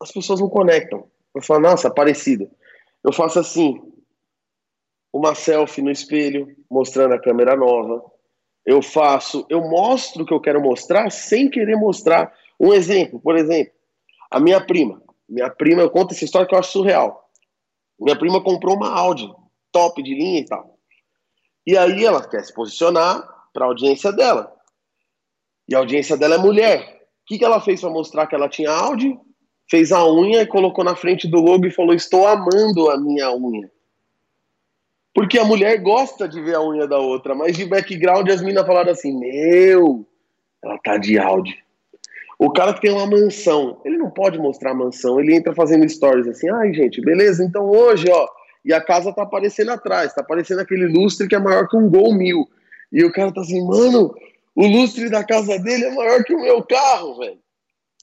[0.01, 1.05] As pessoas não conectam.
[1.35, 2.49] Eu falo, nossa, parecido.
[3.03, 3.79] Eu faço assim,
[5.13, 8.03] uma selfie no espelho, mostrando a câmera nova.
[8.65, 13.37] Eu faço, eu mostro o que eu quero mostrar sem querer mostrar Um exemplo, por
[13.37, 13.71] exemplo,
[14.31, 15.01] a minha prima.
[15.27, 17.29] Minha prima, eu conto essa história que eu acho surreal.
[17.99, 19.29] Minha prima comprou uma Audi
[19.71, 20.77] top de linha e tal.
[21.65, 24.51] E aí ela quer se posicionar para a audiência dela.
[25.69, 26.79] E a audiência dela é mulher.
[27.23, 29.19] O que, que ela fez para mostrar que ela tinha Audi?
[29.69, 33.29] Fez a unha e colocou na frente do logo e falou: Estou amando a minha
[33.35, 33.69] unha.
[35.13, 38.65] Porque a mulher gosta de ver a unha da outra, mas de background as minas
[38.65, 40.07] falaram assim: Meu,
[40.63, 41.61] ela tá de Audi.
[42.39, 45.89] O cara que tem uma mansão, ele não pode mostrar a mansão, ele entra fazendo
[45.89, 48.27] stories assim, ai gente, beleza, então hoje, ó,
[48.63, 51.89] e a casa tá aparecendo atrás, tá aparecendo aquele lustre que é maior que um
[51.89, 52.47] Gol Mil.
[52.91, 54.13] E o cara tá assim, mano,
[54.55, 57.39] o lustre da casa dele é maior que o meu carro, velho.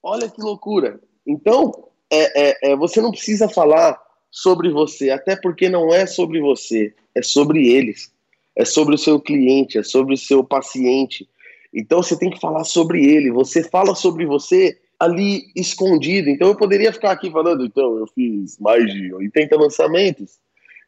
[0.03, 0.99] Olha que loucura.
[1.27, 1.71] Então,
[2.11, 6.95] é, é, é, você não precisa falar sobre você, até porque não é sobre você,
[7.15, 8.13] é sobre eles.
[8.57, 11.29] É sobre o seu cliente, é sobre o seu paciente,
[11.75, 13.33] então você tem que falar sobre ele.
[13.33, 16.31] Você fala sobre você ali escondido.
[16.31, 20.39] Então eu poderia ficar aqui falando, então eu fiz mais de 80 lançamentos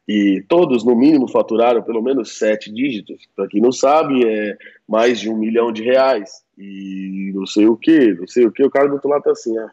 [0.07, 3.27] e todos no mínimo faturaram pelo menos sete dígitos.
[3.35, 4.57] Para quem não sabe, é
[4.87, 8.63] mais de um milhão de reais e não sei o que, não sei o que.
[8.63, 9.69] O cara do outro lado tá assim, ah.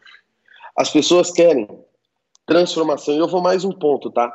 [0.77, 1.67] as pessoas querem
[2.45, 3.15] transformação.
[3.15, 4.31] E eu vou mais um ponto, tá?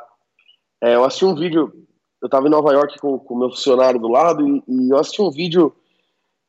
[0.81, 1.71] É, eu assisti um vídeo,
[2.19, 5.21] eu estava em Nova York com o meu funcionário do lado e, e eu assisti
[5.21, 5.71] um vídeo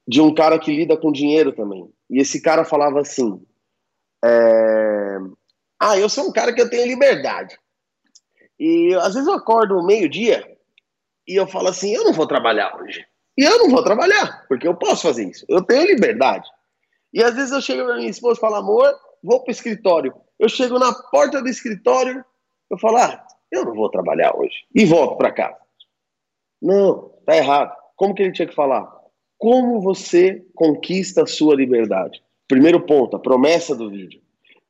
[0.07, 1.89] de um cara que lida com dinheiro também.
[2.11, 3.45] E esse cara falava assim:
[4.25, 5.19] é...
[5.81, 7.59] Ah, eu sou um cara que eu tenho liberdade.
[8.59, 10.47] E às vezes eu acordo meio-dia
[11.27, 13.05] e eu falo assim: eu não vou trabalhar hoje.
[13.37, 15.45] E eu não vou trabalhar, porque eu posso fazer isso.
[15.49, 16.49] Eu tenho liberdade.
[17.13, 20.15] E às vezes eu chego pra minha esposa e falo: amor, vou pro escritório.
[20.39, 22.25] Eu chego na porta do escritório,
[22.71, 24.55] eu falo: ah, eu não vou trabalhar hoje.
[24.75, 25.59] E volto para casa.
[26.61, 27.75] Não, tá errado.
[27.97, 29.02] Como que ele tinha que falar?
[29.43, 32.23] Como você conquista a sua liberdade?
[32.47, 34.21] Primeiro ponto, a promessa do vídeo.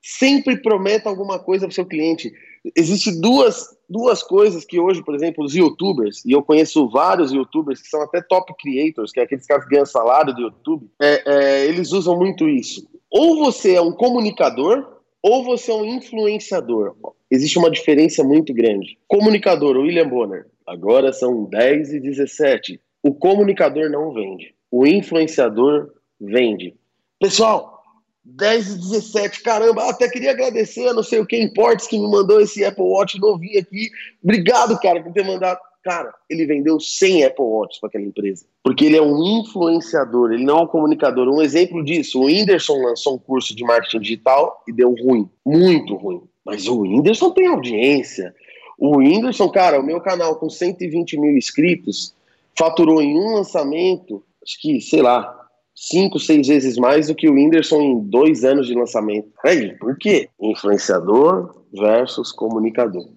[0.01, 2.33] Sempre prometa alguma coisa para o seu cliente.
[2.75, 7.83] Existem duas, duas coisas que hoje, por exemplo, os youtubers, e eu conheço vários youtubers
[7.83, 11.23] que são até top creators, que é aqueles caras que ganham salário do YouTube, é,
[11.27, 12.89] é, eles usam muito isso.
[13.11, 14.87] Ou você é um comunicador,
[15.23, 16.97] ou você é um influenciador.
[17.31, 18.97] Existe uma diferença muito grande.
[19.07, 22.81] Comunicador, William Bonner, agora são 10 e 17.
[23.03, 26.75] O comunicador não vende o influenciador vende.
[27.20, 27.83] Pessoal,
[28.25, 32.41] 10 e 17, caramba, até queria agradecer não sei o que Imports que me mandou
[32.41, 33.91] esse Apple Watch novinho aqui.
[34.25, 35.61] Obrigado, cara, por ter mandado.
[35.85, 38.47] Cara, ele vendeu 100 Apple Watches para aquela empresa.
[38.62, 41.29] Porque ele é um influenciador, ele não é um comunicador.
[41.29, 45.97] Um exemplo disso, o Whindersson lançou um curso de marketing digital e deu ruim, muito
[45.97, 46.23] ruim.
[46.47, 48.33] Mas o Whindersson tem audiência.
[48.79, 52.14] O Whindersson, cara, o meu canal com 120 mil inscritos,
[52.57, 55.43] faturou em um lançamento acho que, sei lá,
[55.74, 59.30] cinco, seis vezes mais do que o Whindersson em dois anos de lançamento.
[59.45, 60.28] Aí, por quê?
[60.40, 63.09] Influenciador versus comunicador.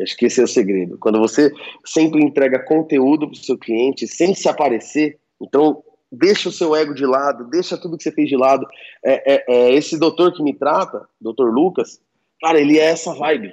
[0.00, 0.98] Acho que esse é o segredo.
[0.98, 1.52] Quando você
[1.84, 6.94] sempre entrega conteúdo para o seu cliente sem se aparecer, então deixa o seu ego
[6.94, 8.66] de lado, deixa tudo que você fez de lado.
[9.04, 12.00] É, é, é esse doutor que me trata, doutor Lucas,
[12.40, 13.52] cara, ele é essa vibe.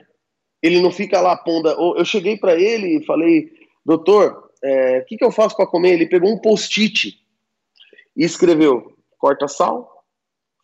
[0.64, 1.70] Ele não fica lá ponda.
[1.72, 3.52] Eu cheguei para ele e falei,
[3.86, 5.94] doutor, é, o que, que eu faço para comer?
[5.94, 7.20] Ele pegou um post-it
[8.16, 10.04] e escreveu: corta sal,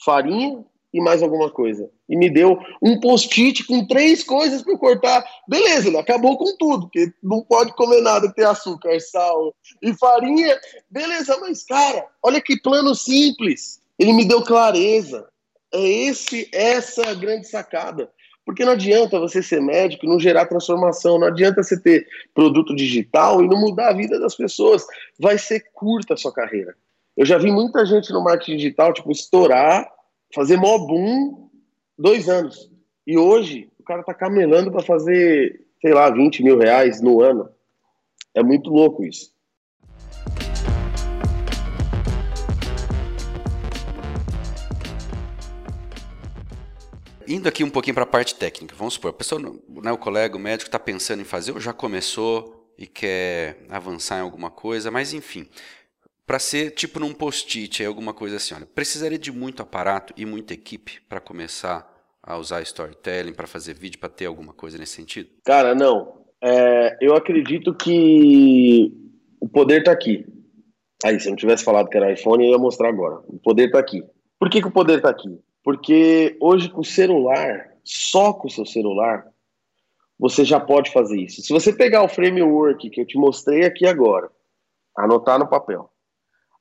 [0.03, 0.63] farinha
[0.93, 1.89] e mais alguma coisa.
[2.07, 5.25] E me deu um post-it com três coisas para cortar.
[5.47, 9.93] Beleza, ele acabou com tudo, porque não pode comer nada que tem açúcar, sal e
[9.95, 10.59] farinha.
[10.89, 13.81] Beleza, mas cara, olha que plano simples.
[13.97, 15.27] Ele me deu clareza.
[15.73, 18.11] É esse essa grande sacada.
[18.45, 22.75] Porque não adianta você ser médico e não gerar transformação, não adianta você ter produto
[22.75, 24.85] digital e não mudar a vida das pessoas.
[25.17, 26.75] Vai ser curta a sua carreira.
[27.15, 29.89] Eu já vi muita gente no marketing digital, tipo, estourar,
[30.33, 31.49] fazer mó boom,
[31.97, 32.69] dois anos.
[33.05, 37.49] E hoje, o cara tá camelando para fazer, sei lá, 20 mil reais no ano.
[38.33, 39.32] É muito louco isso.
[47.27, 50.35] Indo aqui um pouquinho para a parte técnica, vamos supor, a pessoa, né, o colega,
[50.35, 54.89] o médico está pensando em fazer, ou já começou e quer avançar em alguma coisa,
[54.89, 55.47] mas enfim,
[56.25, 60.53] para ser tipo num post-it, alguma coisa assim, olha, precisaria de muito aparato e muita
[60.53, 65.29] equipe para começar a usar storytelling, para fazer vídeo, para ter alguma coisa nesse sentido?
[65.43, 66.23] Cara, não.
[66.41, 68.91] É, eu acredito que
[69.39, 70.25] o poder está aqui.
[71.03, 73.21] Aí, se eu não tivesse falado que era iPhone, eu ia mostrar agora.
[73.27, 74.01] O poder está aqui.
[74.39, 75.37] Por que, que o poder está aqui?
[75.63, 79.25] Porque hoje com o celular, só com o seu celular,
[80.19, 81.41] você já pode fazer isso.
[81.41, 84.29] Se você pegar o framework que eu te mostrei aqui agora,
[84.97, 85.89] anotar no papel,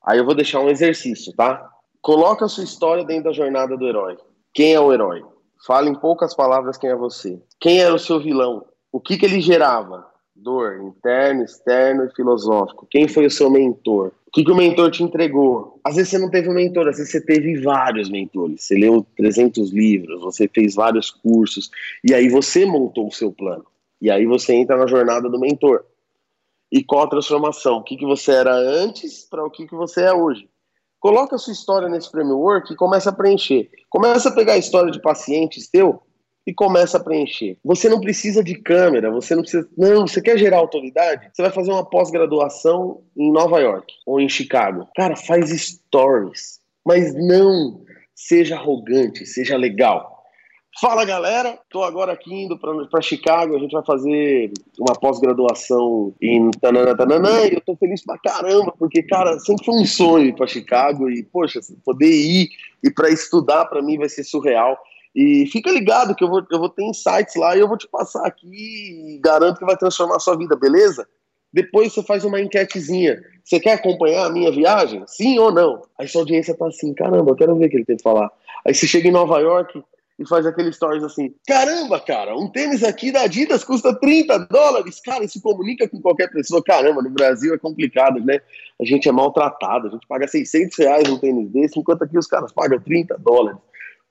[0.05, 1.69] aí eu vou deixar um exercício, tá?
[2.01, 4.17] Coloca a sua história dentro da jornada do herói.
[4.53, 5.23] Quem é o herói?
[5.65, 7.41] Fala em poucas palavras quem é você.
[7.59, 8.65] Quem era o seu vilão?
[8.91, 10.05] O que, que ele gerava?
[10.35, 12.87] Dor, interno, externo e filosófico.
[12.89, 14.11] Quem foi o seu mentor?
[14.27, 15.79] O que, que o mentor te entregou?
[15.83, 18.63] Às vezes você não teve um mentor, às vezes você teve vários mentores.
[18.63, 21.69] Você leu 300 livros, você fez vários cursos,
[22.03, 23.65] e aí você montou o seu plano.
[24.01, 25.85] E aí você entra na jornada do mentor.
[26.71, 27.77] E qual a transformação?
[27.77, 30.49] O que, que você era antes para o que, que você é hoje?
[30.99, 33.69] Coloca a sua história nesse framework e começa a preencher.
[33.89, 36.01] Começa a pegar a história de pacientes teu
[36.45, 37.57] e começa a preencher.
[37.63, 39.67] Você não precisa de câmera, você não precisa.
[39.77, 41.29] Não, você quer gerar autoridade?
[41.33, 44.87] Você vai fazer uma pós-graduação em Nova York ou em Chicago.
[44.95, 46.59] Cara, faz stories.
[46.85, 47.81] Mas não
[48.13, 50.13] seja arrogante, seja legal.
[50.81, 53.55] Fala galera, estou agora aqui indo para Chicago.
[53.55, 58.73] A gente vai fazer uma pós-graduação em Tanana, Tanana, e eu estou feliz pra caramba,
[58.77, 62.49] porque, cara, sempre foi um sonho ir para Chicago e, poxa, poder ir
[62.83, 64.77] e para estudar para mim vai ser surreal.
[65.15, 67.87] E fica ligado que eu vou, eu vou ter insights lá e eu vou te
[67.87, 71.07] passar aqui e garanto que vai transformar a sua vida, beleza?
[71.51, 73.21] Depois você faz uma enquetezinha.
[73.43, 75.03] Você quer acompanhar a minha viagem?
[75.05, 75.83] Sim ou não?
[75.99, 78.31] Aí sua audiência tá assim, caramba, eu quero ver o que ele tem que falar.
[78.65, 79.83] Aí você chega em Nova York,
[80.17, 84.99] e faz aqueles stories assim: caramba, cara, um tênis aqui da Adidas custa 30 dólares.
[85.01, 86.63] Cara, isso comunica com qualquer pessoa.
[86.63, 88.39] Caramba, no Brasil é complicado, né?
[88.79, 92.27] A gente é maltratado, a gente paga 600 reais um tênis desse, enquanto aqui os
[92.27, 93.59] caras pagam 30 dólares.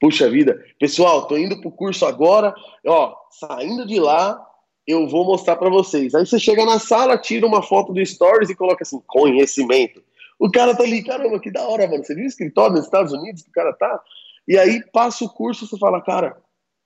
[0.03, 2.53] Puxa vida, pessoal, tô indo pro curso agora,
[2.85, 4.37] ó, saindo de lá,
[4.85, 6.13] eu vou mostrar para vocês.
[6.13, 10.03] Aí você chega na sala, tira uma foto do Stories e coloca assim: conhecimento.
[10.41, 12.03] O cara tá ali, caramba, que da hora, mano.
[12.03, 14.01] Você viu o escritório nos Estados Unidos que o cara tá?
[14.49, 16.37] E aí passa o curso, você fala, cara,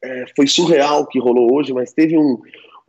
[0.04, 2.38] é, foi surreal o que rolou hoje, mas teve um,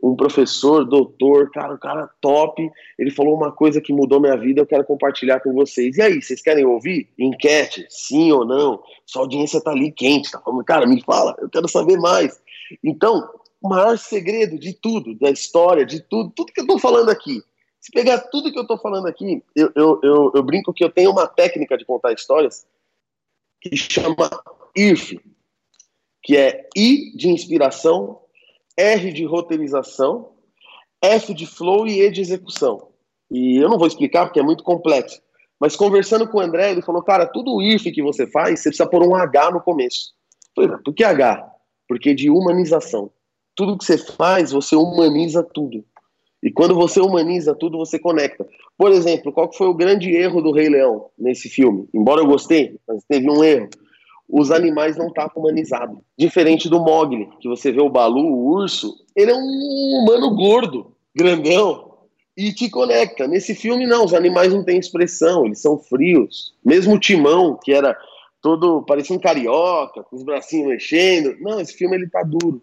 [0.00, 4.60] um professor, doutor, cara, um cara top, ele falou uma coisa que mudou minha vida,
[4.60, 5.96] eu quero compartilhar com vocês.
[5.96, 7.08] E aí, vocês querem ouvir?
[7.18, 8.82] Enquete, sim ou não?
[9.04, 12.40] Sua audiência tá ali quente, tá falando, cara, me fala, eu quero saber mais.
[12.82, 13.28] Então,
[13.60, 17.42] o maior segredo de tudo, da história, de tudo, tudo que eu tô falando aqui,
[17.80, 20.90] se pegar tudo que eu tô falando aqui, eu, eu, eu, eu brinco que eu
[20.90, 22.66] tenho uma técnica de contar histórias
[23.60, 24.30] que chama
[24.76, 25.20] IRF,
[26.22, 28.20] que é I de inspiração,
[28.78, 30.30] R de roteirização,
[31.02, 32.88] F de flow e E de execução.
[33.30, 35.20] E eu não vou explicar porque é muito complexo.
[35.60, 38.68] Mas conversando com o André, ele falou: Cara, tudo o IRF que você faz, você
[38.68, 40.12] precisa pôr um H no começo.
[40.56, 41.52] Eu falei: Por que H?
[41.88, 43.10] Porque de humanização.
[43.56, 45.84] Tudo que você faz, você humaniza tudo.
[46.40, 48.46] E quando você humaniza tudo, você conecta.
[48.76, 51.88] Por exemplo, qual foi o grande erro do Rei Leão nesse filme?
[51.92, 53.68] Embora eu gostei, mas teve um erro
[54.28, 55.98] os animais não estavam tá humanizados.
[56.16, 60.92] Diferente do Mogli, que você vê o Balu, o urso, ele é um humano gordo,
[61.16, 61.88] grandão,
[62.36, 63.26] e te conecta.
[63.26, 66.54] Nesse filme, não, os animais não têm expressão, eles são frios.
[66.64, 67.96] Mesmo o Timão, que era
[68.40, 72.62] todo, parecia um carioca, com os bracinhos mexendo, não, esse filme ele tá duro.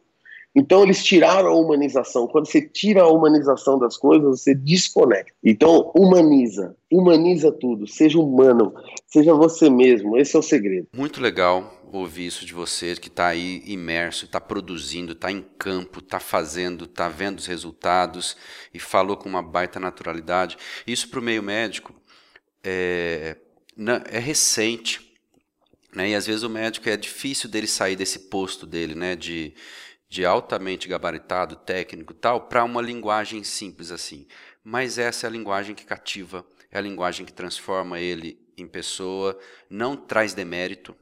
[0.55, 2.27] Então eles tiraram a humanização.
[2.27, 5.33] Quando você tira a humanização das coisas, você desconecta.
[5.43, 7.85] Então humaniza, humaniza tudo.
[7.85, 8.73] Seja humano,
[9.05, 10.17] seja você mesmo.
[10.17, 10.87] Esse é o segredo.
[10.95, 15.99] Muito legal ouvir isso de você que está aí imerso, está produzindo, está em campo,
[15.99, 18.35] está fazendo, está vendo os resultados
[18.73, 20.57] e falou com uma baita naturalidade.
[20.85, 21.93] Isso para o meio médico
[22.63, 23.37] é,
[24.09, 25.01] é recente.
[25.93, 26.09] Né?
[26.09, 29.15] E às vezes o médico é difícil dele sair desse posto dele, né?
[29.15, 29.53] De
[30.07, 34.27] de altamente gabaritado, técnico tal, para uma linguagem simples assim.
[34.63, 39.37] Mas essa é a linguagem que cativa, é a linguagem que transforma ele em pessoa,
[39.69, 40.95] não traz demérito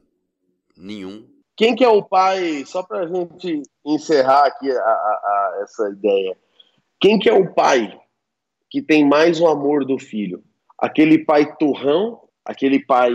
[0.76, 1.28] nenhum.
[1.56, 5.88] Quem que é o pai, só para a gente encerrar aqui a, a, a essa
[5.88, 6.36] ideia,
[7.00, 8.00] quem que é o pai
[8.68, 10.42] que tem mais o amor do filho?
[10.76, 13.12] Aquele pai turrão, aquele pai,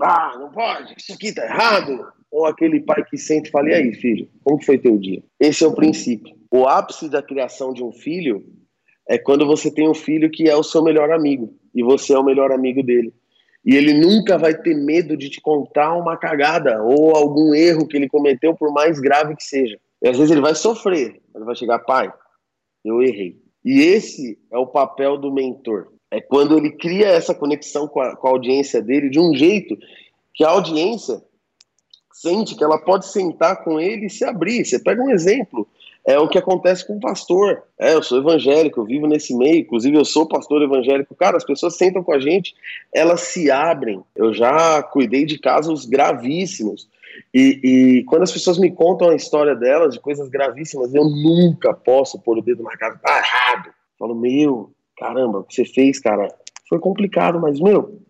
[0.00, 3.74] ah, não pode, isso aqui tá errado, ou aquele pai que sente e fala: e
[3.74, 5.22] aí, filho, como foi teu dia?
[5.38, 6.34] Esse é o princípio.
[6.50, 8.44] O ápice da criação de um filho
[9.06, 12.18] é quando você tem um filho que é o seu melhor amigo e você é
[12.18, 13.12] o melhor amigo dele.
[13.64, 17.96] E ele nunca vai ter medo de te contar uma cagada ou algum erro que
[17.96, 19.78] ele cometeu, por mais grave que seja.
[20.02, 22.12] E às vezes ele vai sofrer, ele vai chegar, pai,
[22.84, 23.36] eu errei.
[23.64, 25.92] E esse é o papel do mentor.
[26.10, 29.76] É quando ele cria essa conexão com a, com a audiência dele de um jeito
[30.34, 31.22] que a audiência
[32.22, 34.64] sente que ela pode sentar com ele e se abrir.
[34.64, 35.66] Você pega um exemplo,
[36.06, 37.64] é o que acontece com o pastor.
[37.78, 41.16] É, eu sou evangélico, eu vivo nesse meio, inclusive eu sou pastor evangélico.
[41.16, 42.54] Cara, as pessoas sentam com a gente,
[42.94, 44.00] elas se abrem.
[44.14, 46.88] Eu já cuidei de casos gravíssimos.
[47.34, 51.74] E, e quando as pessoas me contam a história delas, de coisas gravíssimas, eu nunca
[51.74, 53.66] posso pôr o dedo na cara, tá errado.
[53.66, 56.32] Eu falo, meu, caramba, o que você fez, cara,
[56.68, 58.00] foi complicado, mas, meu,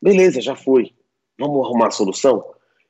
[0.00, 0.92] beleza, já foi.
[1.38, 2.44] Vamos arrumar a solução?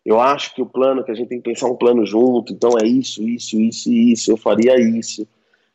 [0.05, 2.73] Eu acho que o plano, que a gente tem que pensar um plano junto, então
[2.83, 5.27] é isso, isso, isso isso, eu faria isso,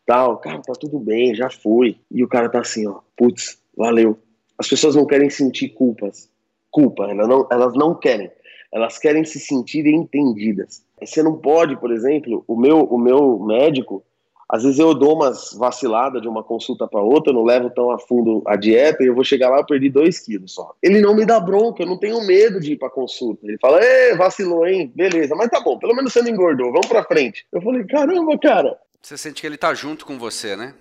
[0.06, 0.38] tal.
[0.38, 1.98] Cara, tá tudo bem, já foi.
[2.12, 4.18] E o cara tá assim, ó, putz, valeu.
[4.58, 6.30] As pessoas não querem sentir culpas.
[6.70, 8.30] Culpa, elas não, elas não querem.
[8.72, 10.84] Elas querem se sentir entendidas.
[11.00, 14.04] Você não pode, por exemplo, o meu, o meu médico,
[14.50, 18.00] às vezes eu dou umas vaciladas de uma consulta para outra, não levo tão a
[18.00, 20.74] fundo a dieta e eu vou chegar lá e perdi dois quilos só.
[20.82, 23.46] Ele não me dá bronca, eu não tenho medo de ir para consulta.
[23.46, 24.92] Ele fala, é, vacilou, hein?
[24.96, 27.46] Beleza, mas tá bom, pelo menos você não engordou, vamos para frente.
[27.52, 28.78] Eu falei, caramba, cara.
[29.02, 30.74] Você sente que ele tá junto com você, né?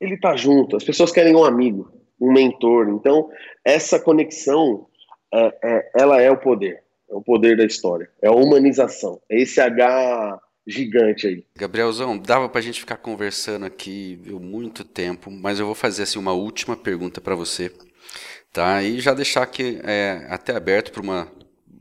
[0.00, 1.90] Ele tá junto, as pessoas querem um amigo,
[2.20, 2.88] um mentor.
[2.88, 3.28] Então,
[3.64, 4.86] essa conexão,
[5.32, 9.40] é, é, ela é o poder, é o poder da história, é a humanização, é
[9.40, 11.44] esse H gigante aí.
[11.56, 16.04] Gabrielzão, dava para a gente ficar conversando aqui viu, muito tempo, mas eu vou fazer
[16.04, 17.72] assim uma última pergunta para você,
[18.52, 18.82] tá?
[18.82, 21.32] E já deixar aqui é, até aberto para uma,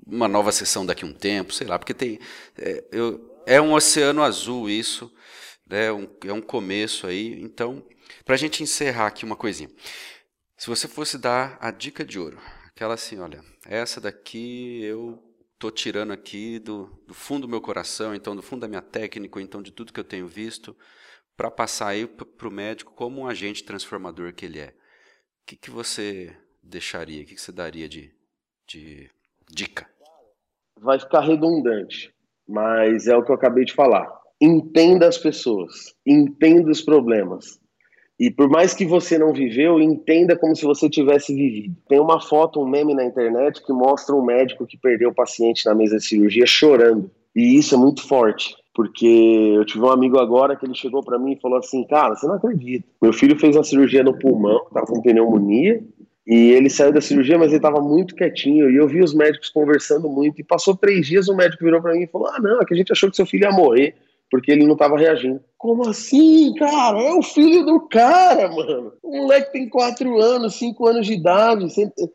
[0.05, 2.19] uma nova sessão daqui a um tempo, sei lá, porque tem
[2.57, 5.11] é, eu, é um oceano azul isso,
[5.67, 5.91] né?
[5.91, 7.41] Um, é um começo aí.
[7.41, 7.83] Então,
[8.25, 9.69] para a gente encerrar aqui uma coisinha,
[10.57, 15.30] se você fosse dar a dica de ouro, aquela assim, olha, essa daqui eu
[15.61, 19.39] estou tirando aqui do, do, fundo do meu coração, então do fundo da minha técnica,
[19.39, 20.75] então de tudo que eu tenho visto,
[21.37, 24.69] para passar aí para o médico como um agente transformador que ele é.
[24.69, 28.11] O que, que você deixaria, o que, que você daria de,
[28.67, 29.11] de
[29.47, 29.87] dica?
[30.79, 32.11] Vai ficar redundante,
[32.47, 34.09] mas é o que eu acabei de falar.
[34.41, 37.59] Entenda as pessoas, entenda os problemas,
[38.21, 41.75] e por mais que você não viveu, entenda como se você tivesse vivido.
[41.89, 45.65] Tem uma foto, um meme na internet que mostra um médico que perdeu o paciente
[45.65, 47.09] na mesa de cirurgia chorando.
[47.35, 51.17] E isso é muito forte, porque eu tive um amigo agora que ele chegou para
[51.17, 52.85] mim e falou assim: "Cara, você não acredita.
[53.01, 55.83] Meu filho fez uma cirurgia no pulmão, tava com pneumonia,
[56.27, 58.69] e ele saiu da cirurgia, mas ele estava muito quietinho.
[58.69, 60.39] E eu vi os médicos conversando muito.
[60.39, 62.73] E passou três dias, o médico virou para mim e falou: Ah, não, é que
[62.75, 63.95] a gente achou que seu filho ia morrer
[64.31, 65.41] porque ele não estava reagindo.
[65.57, 66.99] Como assim, cara?
[67.03, 68.93] É o filho do cara, mano.
[69.03, 71.67] O moleque tem quatro anos, cinco anos de idade.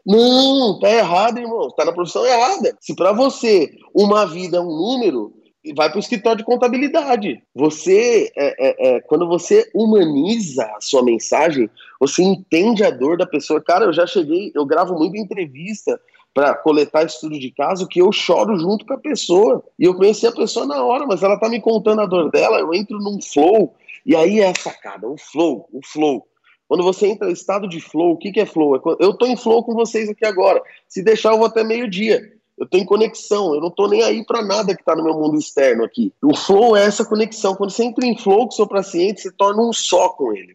[0.05, 1.71] Não, tá errado, irmão.
[1.71, 2.75] Tá na profissão errada.
[2.81, 5.33] Se para você uma vida é um número,
[5.77, 7.43] vai para o escritório de contabilidade.
[7.55, 11.69] Você, é, é, é, quando você humaniza a sua mensagem,
[12.01, 13.61] você entende a dor da pessoa.
[13.61, 16.01] Cara, eu já cheguei, eu gravo muita entrevista
[16.37, 19.65] para coletar estudo de caso que eu choro junto com a pessoa.
[19.79, 22.59] E eu conheci a pessoa na hora, mas ela tá me contando a dor dela,
[22.59, 23.75] eu entro num flow,
[24.05, 26.29] e aí é a sacada, o flow, o flow.
[26.69, 28.77] Quando você entra em estado de flow, o que, que é flow?
[28.77, 30.61] É eu tô em flow com vocês aqui agora.
[30.87, 32.21] Se deixar, eu vou até meio-dia.
[32.59, 35.39] Eu tenho conexão, eu não tô nem aí para nada que tá no meu mundo
[35.39, 36.13] externo aqui.
[36.23, 37.55] O flow é essa conexão.
[37.55, 40.55] Quando você entra em flow com o seu paciente, você torna um só com ele.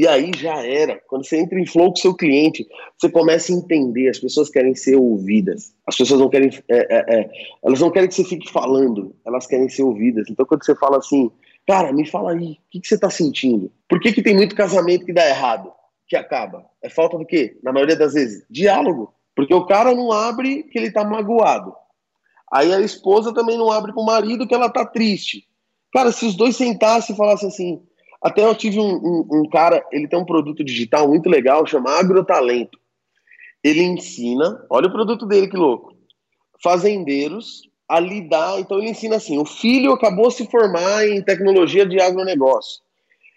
[0.00, 0.98] E aí já era.
[1.06, 2.66] Quando você entra em flow com seu cliente,
[2.98, 4.08] você começa a entender.
[4.08, 5.74] As pessoas querem ser ouvidas.
[5.86, 6.48] As pessoas não querem.
[6.70, 7.30] É, é, é,
[7.62, 9.14] elas não querem que você fique falando.
[9.26, 10.26] Elas querem ser ouvidas.
[10.30, 11.30] Então, quando você fala assim,
[11.68, 13.70] cara, me fala aí, o que, que você está sentindo?
[13.86, 15.70] Por que, que tem muito casamento que dá errado,
[16.08, 16.64] que acaba?
[16.82, 17.58] É falta do quê?
[17.62, 19.12] Na maioria das vezes, diálogo.
[19.36, 21.74] Porque o cara não abre que ele está magoado.
[22.50, 25.46] Aí a esposa também não abre para o marido que ela está triste.
[25.92, 27.82] Cara, se os dois sentassem e falassem assim,
[28.22, 31.98] até eu tive um, um, um, cara, ele tem um produto digital muito legal, chama
[31.98, 32.78] Agrotalento.
[33.64, 35.94] Ele ensina, olha o produto dele, que louco.
[36.62, 38.60] Fazendeiros a lidar.
[38.60, 42.80] Então ele ensina assim: o filho acabou de se formar em tecnologia de agronegócio.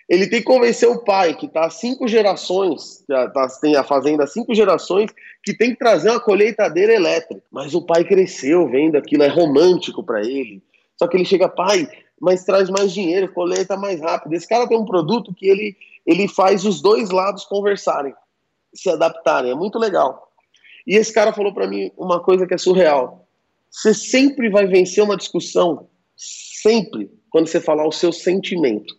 [0.07, 4.53] Ele tem que convencer o pai, que está cinco gerações, tá, tem a fazenda cinco
[4.53, 5.09] gerações,
[5.41, 7.41] que tem que trazer uma colheitadeira elétrica.
[7.49, 10.61] Mas o pai cresceu vendo aquilo, é romântico para ele.
[10.99, 11.87] Só que ele chega, pai,
[12.19, 14.33] mas traz mais dinheiro, coleta mais rápido.
[14.33, 15.75] Esse cara tem um produto que ele,
[16.05, 18.13] ele faz os dois lados conversarem,
[18.73, 19.51] se adaptarem.
[19.51, 20.31] É muito legal.
[20.85, 23.27] E esse cara falou para mim uma coisa que é surreal.
[23.69, 28.95] Você sempre vai vencer uma discussão, sempre, quando você falar o seu sentimento.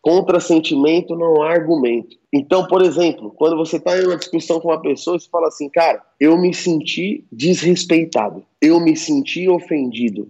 [0.00, 2.16] Contra sentimento não há argumento.
[2.32, 5.68] Então, por exemplo, quando você está em uma discussão com uma pessoa, você fala assim,
[5.68, 10.28] cara, eu me senti desrespeitado, eu me senti ofendido,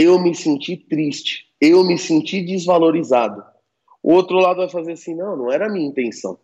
[0.00, 3.44] eu me senti triste, eu me senti desvalorizado.
[4.02, 6.38] O outro lado vai fazer assim: não, não era a minha intenção.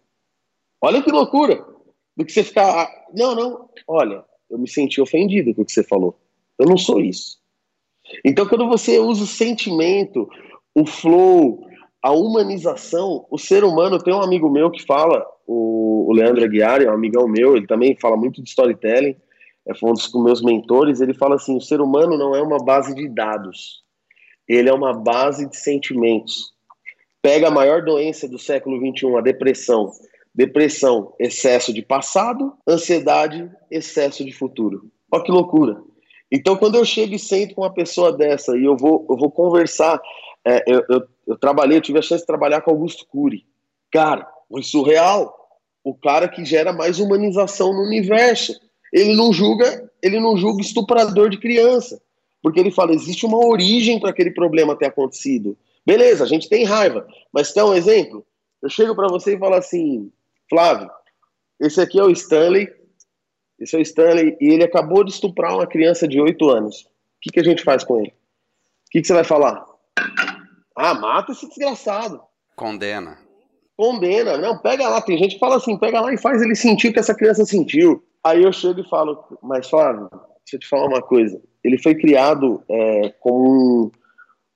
[0.78, 1.64] Olha que loucura!
[2.14, 5.72] Do que você ficar, ah, não, não, olha, eu me senti ofendido com o que
[5.72, 6.18] você falou.
[6.58, 7.38] Eu não sou isso.
[8.24, 10.28] Então, quando você usa o sentimento,
[10.74, 11.66] o flow,
[12.02, 16.90] a humanização, o ser humano, tem um amigo meu que fala, o, Leandro Aguiar, é
[16.90, 19.16] um amigão meu, ele também fala muito de storytelling,
[19.66, 22.58] é, foi um dos meus mentores, ele fala assim: o ser humano não é uma
[22.58, 23.82] base de dados,
[24.48, 26.54] ele é uma base de sentimentos.
[27.20, 29.90] Pega a maior doença do século XXI, a depressão.
[30.32, 34.90] Depressão, excesso de passado, ansiedade, excesso de futuro.
[35.10, 35.82] Olha que loucura.
[36.30, 39.30] Então, quando eu chego e sento com uma pessoa dessa e eu vou, eu vou
[39.30, 40.00] conversar,
[40.44, 43.46] é, eu, eu, eu, trabalhei, eu tive a chance de trabalhar com Augusto Cury.
[43.90, 45.34] Cara, foi surreal.
[45.82, 48.60] O cara que gera mais humanização no universo.
[48.96, 52.00] Ele não julga, ele não julga estuprador de criança,
[52.42, 55.54] porque ele fala existe uma origem para aquele problema ter acontecido.
[55.84, 58.24] Beleza, a gente tem raiva, mas quer um exemplo?
[58.62, 60.10] Eu chego para você e falo assim,
[60.48, 60.90] Flávio,
[61.60, 62.72] esse aqui é o Stanley,
[63.60, 66.80] esse é o Stanley, e ele acabou de estuprar uma criança de 8 anos.
[66.84, 66.88] O
[67.20, 68.08] que, que a gente faz com ele?
[68.08, 69.62] O que, que você vai falar?
[70.74, 72.22] Ah, mata esse desgraçado.
[72.54, 73.18] Condena.
[73.76, 74.38] Condena.
[74.38, 75.02] Não, pega lá.
[75.02, 77.44] Tem gente que fala assim, pega lá e faz ele sentir o que essa criança
[77.44, 78.02] sentiu.
[78.26, 81.40] Aí eu chego e falo, mas Flávio, deixa eu te falar uma coisa.
[81.62, 83.90] Ele foi criado é, como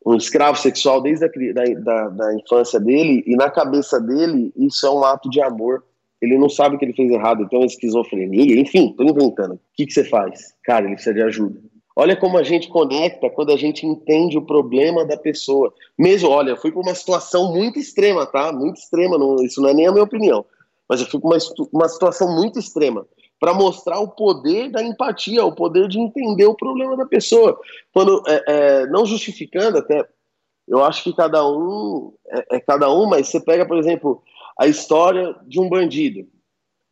[0.05, 4.53] um, um, escravo sexual desde a da, da, da infância dele, e na cabeça dele
[4.57, 5.85] isso é um ato de amor
[6.21, 9.55] ele não sabe que ele fez errado, então esquizofrenia, enfim, tô inventando.
[9.55, 10.53] O que, que você faz?
[10.63, 11.59] Cara, ele precisa de ajuda.
[11.97, 15.73] Olha como a gente conecta quando a gente entende o problema da pessoa.
[15.99, 18.53] Mesmo, olha, eu fui para uma situação muito extrema, tá?
[18.53, 20.45] Muito extrema, não, isso não é nem a minha opinião.
[20.87, 21.39] Mas eu fui para uma,
[21.73, 23.07] uma situação muito extrema
[23.41, 27.59] para mostrar o poder da empatia, o poder de entender o problema da pessoa.
[27.91, 30.07] Quando, é, é, não justificando até,
[30.69, 34.23] eu acho que cada um é, é cada um, mas você pega, por exemplo,
[34.59, 36.29] a história de um bandido.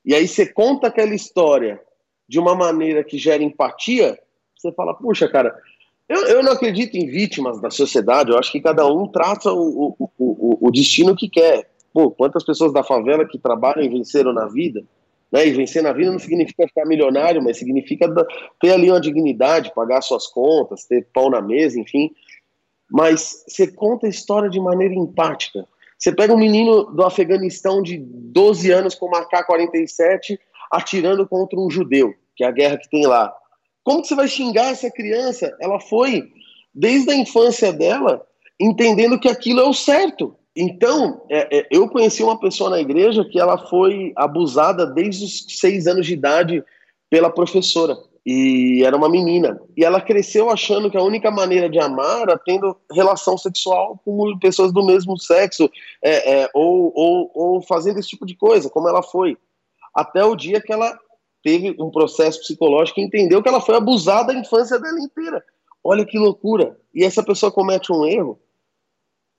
[0.04, 1.78] E aí você conta aquela história
[2.26, 4.18] de uma maneira que gera empatia,
[4.56, 5.54] você fala, puxa, cara,
[6.08, 9.94] eu, eu não acredito em vítimas da sociedade, eu acho que cada um traça o,
[9.98, 11.70] o, o, o destino que quer.
[11.92, 14.82] Pô, quantas pessoas da favela que trabalham e venceram na vida,
[15.32, 15.46] né?
[15.46, 18.08] E vencer na vida não significa ficar milionário, mas significa
[18.60, 22.10] ter ali uma dignidade, pagar suas contas, ter pão na mesa, enfim.
[22.90, 25.66] Mas você conta a história de maneira empática.
[25.98, 30.38] Você pega um menino do Afeganistão de 12 anos com uma K-47
[30.70, 33.34] atirando contra um judeu, que é a guerra que tem lá.
[33.82, 35.54] Como que você vai xingar essa criança?
[35.60, 36.30] Ela foi,
[36.74, 38.24] desde a infância dela,
[38.60, 40.36] entendendo que aquilo é o certo.
[40.60, 45.46] Então, é, é, eu conheci uma pessoa na igreja que ela foi abusada desde os
[45.56, 46.64] seis anos de idade
[47.08, 49.58] pela professora e era uma menina.
[49.76, 54.36] E ela cresceu achando que a única maneira de amar era tendo relação sexual com
[54.40, 55.70] pessoas do mesmo sexo,
[56.02, 59.38] é, é, ou, ou, ou fazendo esse tipo de coisa, como ela foi.
[59.94, 60.98] Até o dia que ela
[61.40, 65.40] teve um processo psicológico e entendeu que ela foi abusada a infância dela inteira.
[65.84, 66.76] Olha que loucura.
[66.92, 68.40] E essa pessoa comete um erro,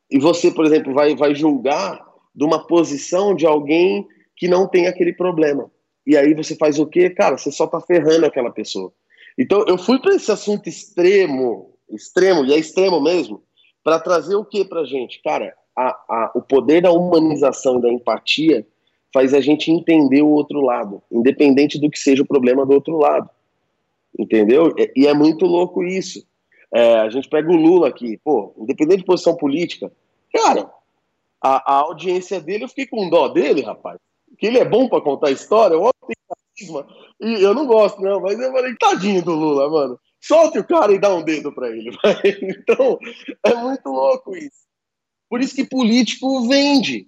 [0.09, 2.03] e você, por exemplo, vai, vai julgar
[2.33, 5.69] de uma posição de alguém que não tem aquele problema.
[6.05, 7.09] E aí você faz o quê?
[7.09, 8.91] Cara, você só tá ferrando aquela pessoa.
[9.37, 13.43] Então eu fui para esse assunto extremo, extremo, e é extremo mesmo,
[13.83, 15.21] para trazer o que pra gente?
[15.21, 18.65] Cara, a, a, o poder da humanização e da empatia
[19.13, 22.97] faz a gente entender o outro lado, independente do que seja o problema do outro
[22.97, 23.29] lado.
[24.17, 24.73] Entendeu?
[24.95, 26.25] E é muito louco isso.
[26.73, 29.91] É, a gente pega o Lula aqui, pô, independente de posição política,
[30.31, 30.71] cara,
[31.41, 33.99] a, a audiência dele, eu fiquei com dó dele, rapaz
[34.39, 36.87] que ele é bom para contar história, o tem carisma.
[37.19, 39.99] E eu não gosto, não, mas eu falei, tadinho do Lula, mano.
[40.21, 41.91] Solte o cara e dá um dedo para ele.
[42.41, 42.97] Então,
[43.45, 44.67] é muito louco isso.
[45.29, 47.07] Por isso que político vende.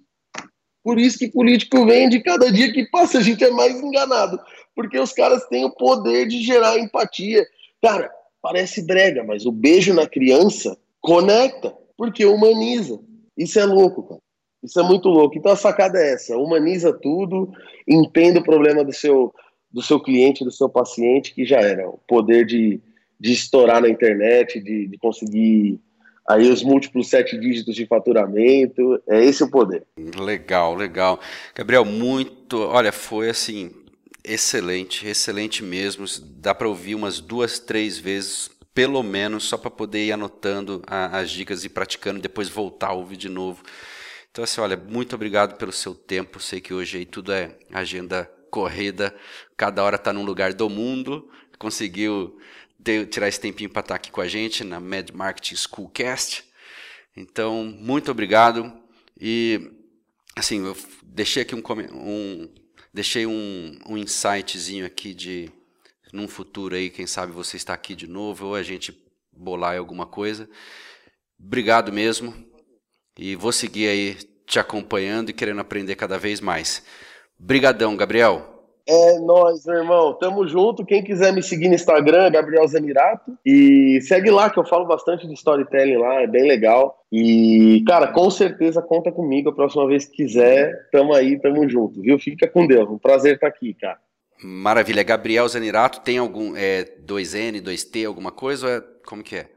[0.82, 2.22] Por isso que político vende.
[2.22, 4.38] Cada dia que passa, a gente é mais enganado.
[4.74, 7.46] Porque os caras têm o poder de gerar empatia.
[7.82, 8.10] Cara,
[8.42, 12.98] parece brega, mas o beijo na criança conecta, porque humaniza.
[13.38, 14.20] Isso é louco, cara.
[14.62, 15.36] Isso é muito louco.
[15.38, 17.50] Então a sacada é essa: humaniza tudo,
[17.86, 19.32] entenda o problema do seu,
[19.70, 21.88] do seu cliente, do seu paciente, que já era.
[21.88, 22.80] O poder de,
[23.18, 25.80] de estourar na internet, de, de conseguir
[26.28, 29.02] aí os múltiplos sete dígitos de faturamento.
[29.08, 29.84] É esse o poder.
[30.16, 31.18] Legal, legal.
[31.54, 32.58] Gabriel, muito.
[32.58, 33.81] Olha, foi assim.
[34.24, 36.04] Excelente, excelente mesmo.
[36.36, 41.18] Dá para ouvir umas duas, três vezes, pelo menos, só para poder ir anotando a,
[41.18, 43.62] as dicas e praticando, depois voltar a ouvir de novo.
[44.30, 46.38] Então, assim, olha, muito obrigado pelo seu tempo.
[46.40, 49.14] Sei que hoje aí tudo é agenda corrida,
[49.56, 51.28] cada hora está num lugar do mundo.
[51.58, 52.38] Conseguiu
[52.82, 56.44] ter, tirar esse tempinho para estar tá aqui com a gente na Mad Marketing Schoolcast.
[57.16, 58.72] Então, muito obrigado.
[59.20, 59.70] E,
[60.36, 61.62] assim, eu deixei aqui um,
[61.92, 62.48] um
[62.92, 65.50] deixei um, um insightzinho aqui de
[66.12, 68.94] num futuro aí, quem sabe você está aqui de novo ou a gente
[69.32, 70.48] bolar alguma coisa.
[71.40, 72.34] Obrigado mesmo.
[73.18, 74.14] E vou seguir aí
[74.46, 76.82] te acompanhando e querendo aprender cada vez mais.
[77.38, 78.51] Brigadão, Gabriel.
[78.86, 80.14] É nós, meu irmão.
[80.14, 80.84] Tamo junto.
[80.84, 83.36] Quem quiser me seguir no Instagram, Gabriel Zanirato.
[83.44, 86.98] E segue lá, que eu falo bastante de storytelling lá, é bem legal.
[87.10, 90.88] E, cara, com certeza conta comigo a próxima vez que quiser.
[90.90, 92.18] Tamo aí, tamo junto, viu?
[92.18, 92.88] Fica com Deus.
[92.88, 93.98] Um prazer estar aqui, cara.
[94.42, 95.02] Maravilha.
[95.02, 98.66] Gabriel Zanirato tem algum é, 2N, 2T, alguma coisa?
[98.66, 99.48] Ou é, como que é?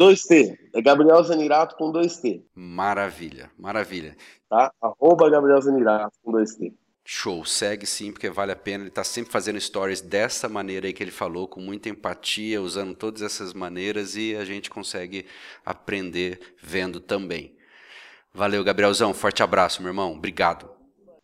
[0.00, 0.56] 2T.
[0.74, 2.42] É Gabriel Zanirato com 2T.
[2.54, 4.16] Maravilha, maravilha.
[4.48, 4.72] Tá?
[4.80, 6.72] Arroba Gabriel Zanirato com 2T.
[7.10, 8.82] Show, segue sim, porque vale a pena.
[8.82, 12.94] Ele está sempre fazendo stories dessa maneira aí que ele falou, com muita empatia, usando
[12.94, 15.24] todas essas maneiras e a gente consegue
[15.64, 17.56] aprender vendo também.
[18.34, 19.14] Valeu, Gabrielzão.
[19.14, 20.12] Forte abraço, meu irmão.
[20.12, 20.68] Obrigado.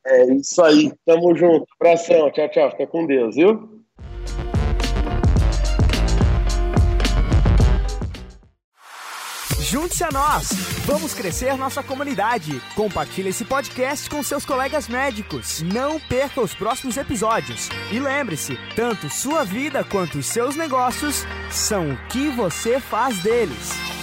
[0.07, 0.91] É isso aí.
[1.05, 1.67] Tamo junto.
[1.79, 2.31] Abração.
[2.31, 2.71] Tchau, tchau.
[2.71, 3.74] Fica com Deus, viu?
[9.75, 10.51] Junte-se a nós!
[10.87, 12.63] Vamos crescer nossa comunidade.
[12.77, 15.63] Compartilhe esse podcast com seus colegas médicos.
[15.63, 17.69] Não perca os próximos episódios.
[17.91, 23.94] E lembre-se, tanto sua vida quanto os seus negócios são o que você faz deles.